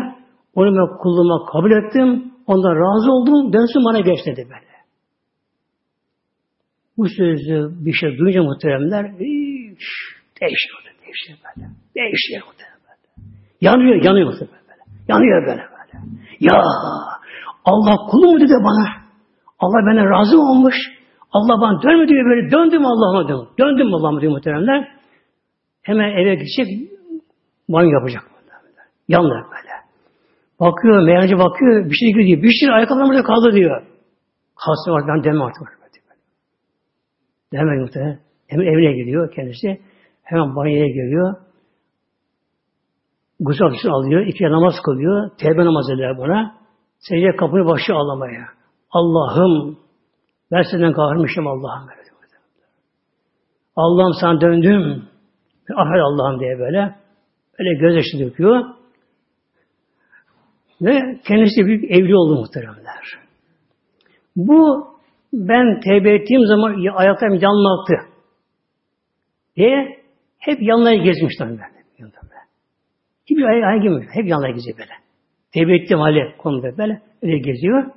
[0.55, 2.31] Onu ben kuluma kabul ettim.
[2.47, 3.53] Ondan razı oldum.
[3.53, 4.71] Dönsün bana geç dedi böyle.
[6.97, 10.21] Bu sözü bir şey duyunca muhteremler değişiyor.
[10.41, 11.67] Değişiyor böyle.
[11.95, 12.97] Değişiyor muhteremler.
[13.61, 14.81] Yanıyor, yanıyor muhteremler böyle.
[15.07, 15.61] Yanıyor böyle.
[16.39, 16.61] Ya
[17.65, 18.87] Allah kulu mu dedi bana?
[19.59, 20.75] Allah bana razı olmuş.
[21.31, 22.51] Allah bana dönme diyor böyle.
[22.51, 23.47] Döndüm Allah'ıma diyor.
[23.59, 24.87] Döndüm Allah'ıma diyor muhteremler.
[25.81, 26.91] Hemen eve gidecek.
[27.69, 28.23] Banyo yapacak.
[29.07, 29.71] Yanlar böyle.
[30.59, 32.43] Bakıyor, meyhancı bakıyor, bir şey gidiyor.
[32.43, 33.81] Bir şey ayakkabılar burada kaldı diyor.
[34.65, 35.81] Kalsın var, ben demem artık.
[37.53, 38.19] Demem muhtemelen.
[38.47, 39.81] Hemen evine gidiyor kendisi.
[40.23, 41.35] Hemen banyoya geliyor.
[43.39, 46.55] Gusül abdestini alıyor, iki namaz kılıyor, tevbe namaz eder buna.
[46.99, 48.45] Secde kapını başı ağlamaya.
[48.91, 49.77] Allah'ım
[50.51, 51.87] ben senden kahırmışım Allah'ım.
[53.75, 55.03] Allah'ım sana döndüm.
[55.75, 56.95] Affet Allah'ım diye böyle.
[57.59, 58.65] Öyle gözyaşı döküyor.
[60.81, 63.19] Ve kendisi büyük evli oldu muhteremler.
[64.35, 64.87] Bu
[65.33, 67.93] ben tevbe ettiğim zaman ayaklarım yanlattı.
[69.55, 70.03] Diye
[70.39, 71.81] hep yanlara gezmişler ben.
[73.25, 74.11] Hiçbir ayağa ayağa girmiyor.
[74.13, 74.91] Hep yanlara geziyor böyle.
[75.53, 77.01] Tevbe ettiğim hali konuda böyle.
[77.21, 77.91] Öyle geziyor.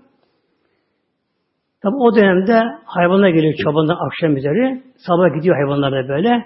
[1.85, 4.83] Tabi o dönemde hayvanlar geliyor çobandan akşam üzeri.
[4.97, 6.45] Sabah gidiyor hayvanlar da böyle.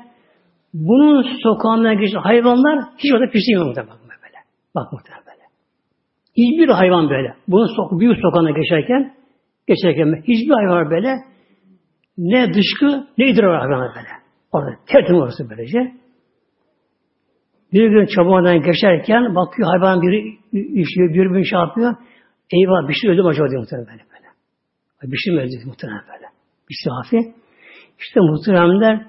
[0.74, 4.38] Bunun sokağından geçen hayvanlar hiç orada pislemiyor muhtemelen böyle.
[4.74, 5.44] Bak muhtemelen böyle.
[6.36, 7.34] Hiçbir hayvan böyle.
[7.48, 9.14] Bunun sok büyük sokağına geçerken
[9.68, 11.16] geçerken hiçbir hayvan böyle
[12.18, 14.08] ne dışkı ne idrar hayvanlar böyle.
[14.52, 15.78] Orada tertemiz orası böylece.
[17.72, 21.94] Bir gün çabuğundan geçerken bakıyor hayvan biri işiyor, bir bir şey yapıyor.
[22.52, 24.08] Eyvah bir şey öldü mü acaba diyor muhtemelen böyle.
[25.02, 26.26] Bir şey öldü muhtemelen böyle.
[26.70, 26.74] Bir
[27.10, 27.34] şey.
[27.98, 29.06] İşte muhteremler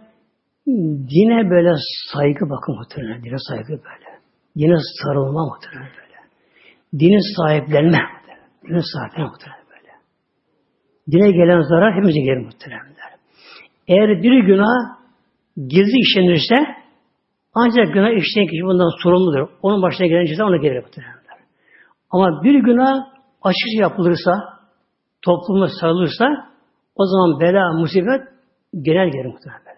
[1.13, 1.73] dine böyle
[2.13, 3.23] saygı bakın muhtemelen.
[3.23, 4.09] Dine saygı böyle.
[4.55, 6.17] Dine sarılma muhtemelen böyle.
[6.99, 7.99] Dine sahiplenme.
[8.67, 9.91] Dine sahiplenme muhtemelen böyle.
[11.11, 13.09] Dine gelen zarar hepimize gelir muhteremler.
[13.87, 14.99] Eğer bir günah
[15.57, 16.55] gizli işlenirse
[17.53, 19.49] ancak günah işleyen kişi bundan sorumludur.
[19.61, 21.19] Onun başına gelen ceza ona gelir muhtemelen.
[22.11, 22.95] Ama bir günah
[23.41, 24.31] açıkça yapılırsa,
[25.22, 26.26] topluma sarılırsa
[26.95, 28.22] o zaman bela, musibet
[28.82, 29.70] genel gelir muhtemelen.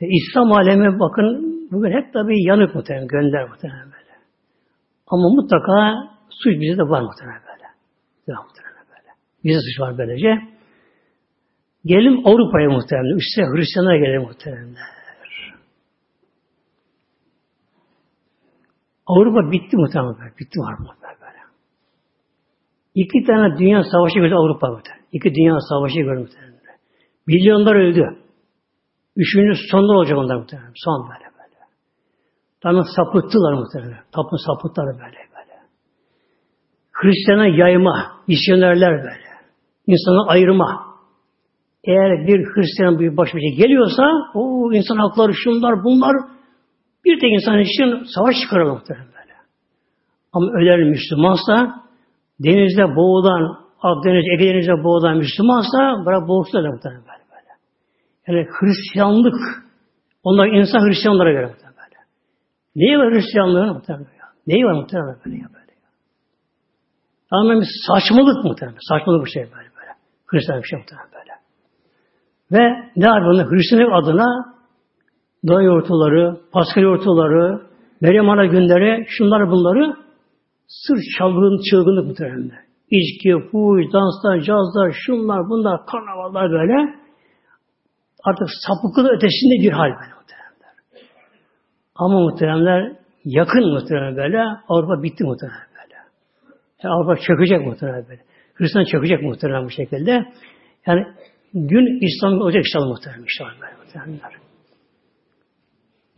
[0.00, 1.26] E, İslam alemi bakın
[1.72, 4.12] bugün hep tabi yanık muhtemelen, gönder muhtemelen böyle.
[5.06, 5.94] Ama mutlaka
[6.30, 7.66] suç bize de var muhtemelen böyle.
[8.28, 9.10] Var muhtemelen böyle.
[9.44, 10.56] Bize suç var böylece.
[11.84, 13.16] Gelelim Avrupa'ya muhtemelen.
[13.16, 14.76] Üstüne Hristiyanlara gelelim muhtemelen.
[19.06, 20.32] Avrupa bitti muhtemelen.
[20.38, 21.05] Bitti var böyle.
[23.02, 25.06] İki tane dünya savaşı gördü Avrupa muhtemelen.
[25.12, 26.56] İki dünya savaşı gördü muhtemelen.
[27.26, 28.04] Milyonlar öldü.
[29.16, 30.72] Üçüncü sonda olacak onlar muhtemelen.
[30.84, 31.58] Son böyle böyle.
[32.62, 34.02] Tamam sapıttılar muhtemelen.
[34.12, 35.54] Tapın sapıttılar böyle böyle.
[36.92, 37.96] Hristiyan'a yayma,
[38.28, 39.26] misyonerler böyle.
[39.86, 40.86] İnsanı ayırma.
[41.84, 44.02] Eğer bir Hristiyan bir baş başa geliyorsa
[44.34, 46.16] o insan hakları şunlar bunlar
[47.04, 49.34] bir tek insan için savaş çıkarır muhtemelen böyle.
[50.32, 51.85] Ama öler Müslümansa
[52.40, 57.52] denizde boğulan Akdeniz, Ege Denizi'nde boğulan Müslümansa bırak boğulsa da muhtemelen böyle, böyle.
[58.26, 59.34] Yani Hristiyanlık
[60.24, 61.98] onlar insan Hristiyanlara göre muhtemelen böyle.
[62.76, 64.26] Neyi var Hristiyanlığın muhtemelen ya?
[64.46, 65.88] Neyi var muhtemelen böyle ya böyle ya?
[67.30, 68.78] Tamamen bir saçmalık muhtemelen.
[68.88, 69.92] Saçmalık bir şey böyle böyle.
[70.26, 71.32] Hristiyan bir şey muhtemelen böyle.
[72.52, 73.50] Ve ne var bunda?
[73.50, 74.56] Hristiyanlık adına
[75.48, 77.60] Doğa yortuları, Pascal yortuları,
[78.00, 79.96] Meryem Ana günleri, şunlar bunları
[80.68, 82.50] sırf çalgın, çılgınlık muhtemelen.
[82.90, 86.94] İçki, fuhuş, danslar, cazlar, şunlar, bunlar, karnavallar böyle.
[88.24, 90.74] Artık sapıklığı ötesinde bir hal böyle muhteremler.
[91.94, 94.38] Ama muhteremler yakın muhterem böyle.
[94.68, 95.94] Avrupa bitti muhterem böyle.
[96.82, 98.22] Yani Avrupa çökecek muhterem böyle.
[98.54, 100.32] Hristiyan çökecek muhterem bu şekilde.
[100.86, 101.06] Yani
[101.54, 104.32] gün İslam olacak inşallah muhterem inşallah muhteremler.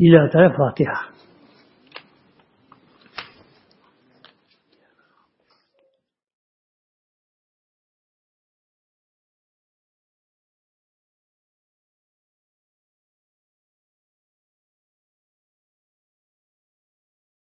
[0.01, 1.18] Lillahi Teala Fatiha.